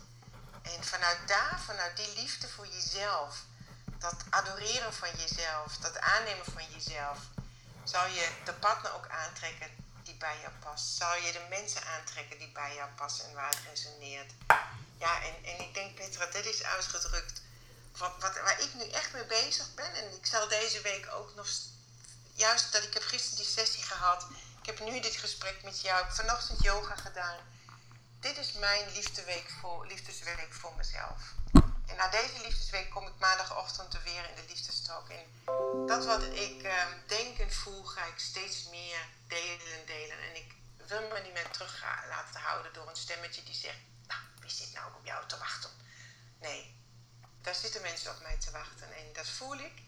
[0.62, 3.44] En vanuit daar, vanuit die liefde voor jezelf,
[3.86, 7.20] dat adoreren van jezelf, dat aannemen van jezelf,
[7.84, 10.96] zal je de partner ook aantrekken die bij jou past.
[10.98, 14.32] Zal je de mensen aantrekken die bij jou passen en waar het resoneert.
[14.98, 17.42] Ja, en, en ik denk, Petra, dit is uitgedrukt
[17.98, 19.94] wat, wat, waar ik nu echt mee bezig ben.
[19.94, 21.48] En ik zal deze week ook nog,
[22.34, 24.26] juist dat ik heb gisteren die sessie gehad.
[24.62, 26.00] Ik heb nu dit gesprek met jou.
[26.00, 27.38] Ik heb vanochtend yoga gedaan.
[28.20, 31.22] Dit is mijn liefdesweek voor, liefdesweek voor mezelf.
[31.88, 35.10] En na deze liefdesweek kom ik maandagochtend er weer in de liefdestalk.
[35.10, 35.26] En
[35.88, 40.20] dat wat ik uh, denk en voel, ga ik steeds meer delen en delen.
[40.20, 40.54] En ik
[40.88, 42.72] wil me niet meer terug laten houden
[43.04, 43.78] stemmetje die zegt,
[44.08, 45.70] nou, wie zit nou op jou te wachten?
[46.40, 46.76] Nee,
[47.42, 49.82] daar zitten mensen op mij te wachten en dat voel ik.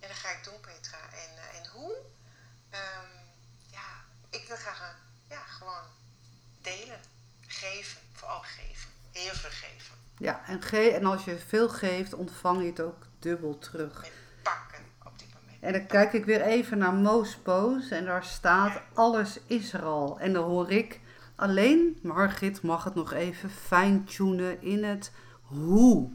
[0.00, 1.12] En dat ga ik doen, Petra.
[1.12, 1.94] En, uh, en hoe?
[2.70, 3.10] Um,
[3.70, 4.96] ja, ik wil graag
[5.28, 5.86] ja, gewoon
[6.60, 7.00] delen,
[7.46, 8.90] geven, vooral geven.
[9.12, 9.94] Veel geven.
[10.18, 14.00] Ja, en, ge en als je veel geeft, ontvang je het ook dubbel terug.
[14.00, 14.12] Met
[14.42, 15.62] pakken op dit moment.
[15.62, 18.82] En dan kijk ik weer even naar Moos Pose en daar staat ja.
[18.94, 20.20] alles is er al.
[20.20, 21.00] En dan hoor ik
[21.36, 25.12] alleen, Margit mag het nog even fine-tunen in het
[25.42, 26.10] hoe.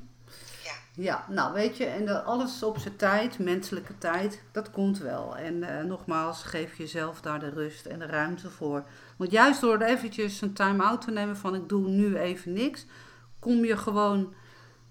[1.00, 1.26] Ja.
[1.30, 5.38] Nou weet je, en alles op zijn tijd, menselijke tijd, dat komt wel.
[5.38, 8.84] En uh, nogmaals, geef jezelf daar de rust en de ruimte voor.
[9.18, 12.86] Want juist door eventjes een time-out te nemen van ik doe nu even niks,
[13.40, 14.34] kom je gewoon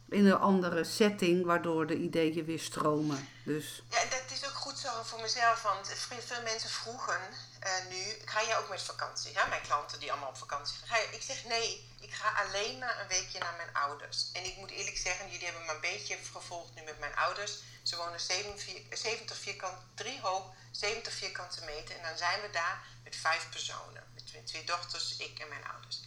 [0.09, 3.19] in een andere setting, waardoor de ideeën weer stromen.
[3.45, 3.83] Dus.
[3.91, 5.89] Ja, dat is ook goed zo voor mezelf, want
[6.27, 7.21] veel mensen vroegen
[7.65, 9.33] uh, nu, ga je ook met vakantie?
[9.33, 10.99] Ja, mijn klanten die allemaal op vakantie gaan.
[11.11, 14.31] Ik zeg nee, ik ga alleen maar een weekje naar mijn ouders.
[14.33, 17.53] En ik moet eerlijk zeggen, jullie hebben me een beetje gevolgd nu met mijn ouders.
[17.83, 21.97] Ze wonen 70 vierkant, drie hoog, 70 vierkante meter.
[21.97, 24.05] En dan zijn we daar met vijf personen.
[24.15, 26.01] Met twee dochters, ik en mijn ouders.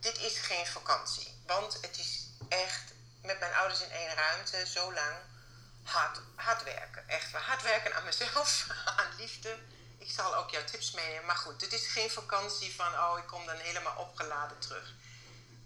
[0.00, 2.92] Dit is geen vakantie, want het is echt
[3.22, 5.16] met mijn ouders in één ruimte zo lang
[5.84, 7.08] hard, werken.
[7.08, 8.66] Echt hard werken aan mezelf,
[8.98, 9.58] aan liefde.
[9.98, 11.26] Ik zal ook jouw tips meenemen.
[11.26, 14.94] Maar goed, dit is geen vakantie van, oh, ik kom dan helemaal opgeladen terug.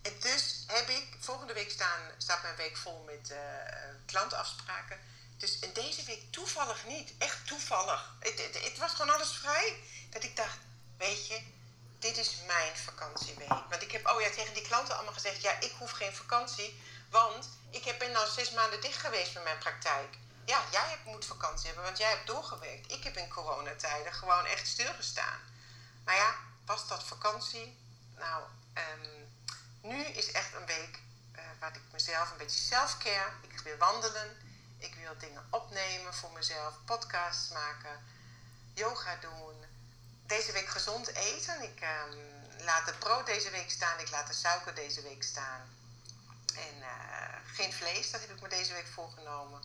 [0.02, 3.38] En dus heb ik, volgende week staan, staat mijn week vol met uh,
[4.06, 4.98] klantenafspraken.
[5.36, 8.14] Dus in deze week toevallig niet, echt toevallig.
[8.20, 9.78] Het, het, het, was gewoon alles vrij.
[10.10, 10.58] Dat ik dacht,
[10.96, 11.40] weet je,
[11.98, 13.48] dit is mijn vakantieweek.
[13.48, 16.80] Want ik heb, oh ja, tegen die klanten allemaal gezegd, ja, ik hoef geen vakantie.
[17.10, 20.16] Want ik heb, ben al zes maanden dicht geweest met mijn praktijk.
[20.44, 22.92] Ja, jij hebt, moet vakantie hebben, want jij hebt doorgewerkt.
[22.92, 25.40] Ik heb in coronatijden gewoon echt stilgestaan.
[26.04, 26.34] Maar ja,
[26.64, 27.78] was dat vakantie?
[28.16, 28.42] Nou,
[28.74, 29.28] um,
[29.80, 30.98] nu is echt een week
[31.36, 33.32] uh, waar ik mezelf een beetje self-care.
[33.40, 34.36] Ik wil wandelen.
[34.78, 36.74] Ik wil dingen opnemen voor mezelf.
[36.84, 38.04] Podcasts maken.
[38.74, 39.64] Yoga doen.
[40.26, 41.62] Deze week gezond eten.
[41.62, 43.98] Ik um, laat het brood deze week staan.
[43.98, 45.75] Ik laat de suiker deze week staan.
[46.56, 46.86] En uh,
[47.44, 49.60] geen vlees, dat heb ik me deze week voorgenomen.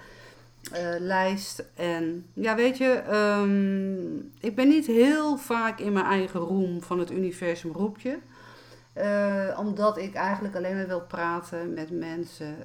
[0.98, 1.64] lijst.
[1.74, 3.02] En ja, weet je,
[3.40, 8.18] um, ik ben niet heel vaak in mijn eigen room van het universum roepje.
[9.56, 12.56] omdat ik eigenlijk alleen maar wil praten met mensen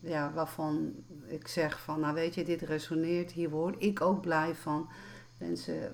[0.00, 0.92] ja, waarvan
[1.26, 4.88] ik zeg van, nou weet je, dit resoneert, hier word ik ook blij van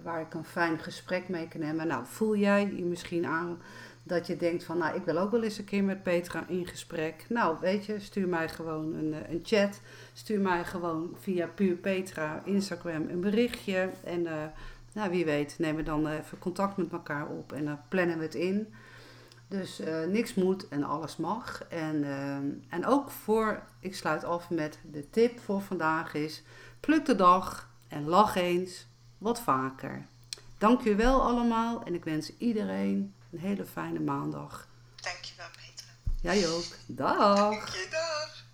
[0.02, 1.86] waar ik een fijn gesprek mee kan hebben.
[1.86, 3.58] Nou, voel jij je misschien aan
[4.08, 6.66] dat je denkt van, nou, ik wil ook wel eens een keer met Petra in
[6.66, 7.24] gesprek.
[7.28, 9.80] Nou, weet je, stuur mij gewoon een, eh, een chat.
[10.12, 13.90] Stuur mij gewoon via Puur Petra Instagram een berichtje.
[14.04, 14.32] En uh,
[14.92, 18.24] nou, wie weet, nemen we dan even contact met elkaar op en dan plannen we
[18.24, 18.74] het in.
[19.48, 21.64] Dus uh, niks moet en alles mag.
[21.68, 22.04] En,
[22.68, 26.42] en ook voor, ik sluit af met de tip voor vandaag is,
[26.80, 28.87] pluk de dag en lach eens
[29.18, 30.06] wat vaker.
[30.58, 34.68] Dank je wel allemaal en ik wens iedereen een hele fijne maandag.
[34.96, 35.90] Dankjewel Petra.
[36.22, 36.64] Jij ook.
[36.86, 37.36] Dag.
[37.36, 38.46] Dank je, dag.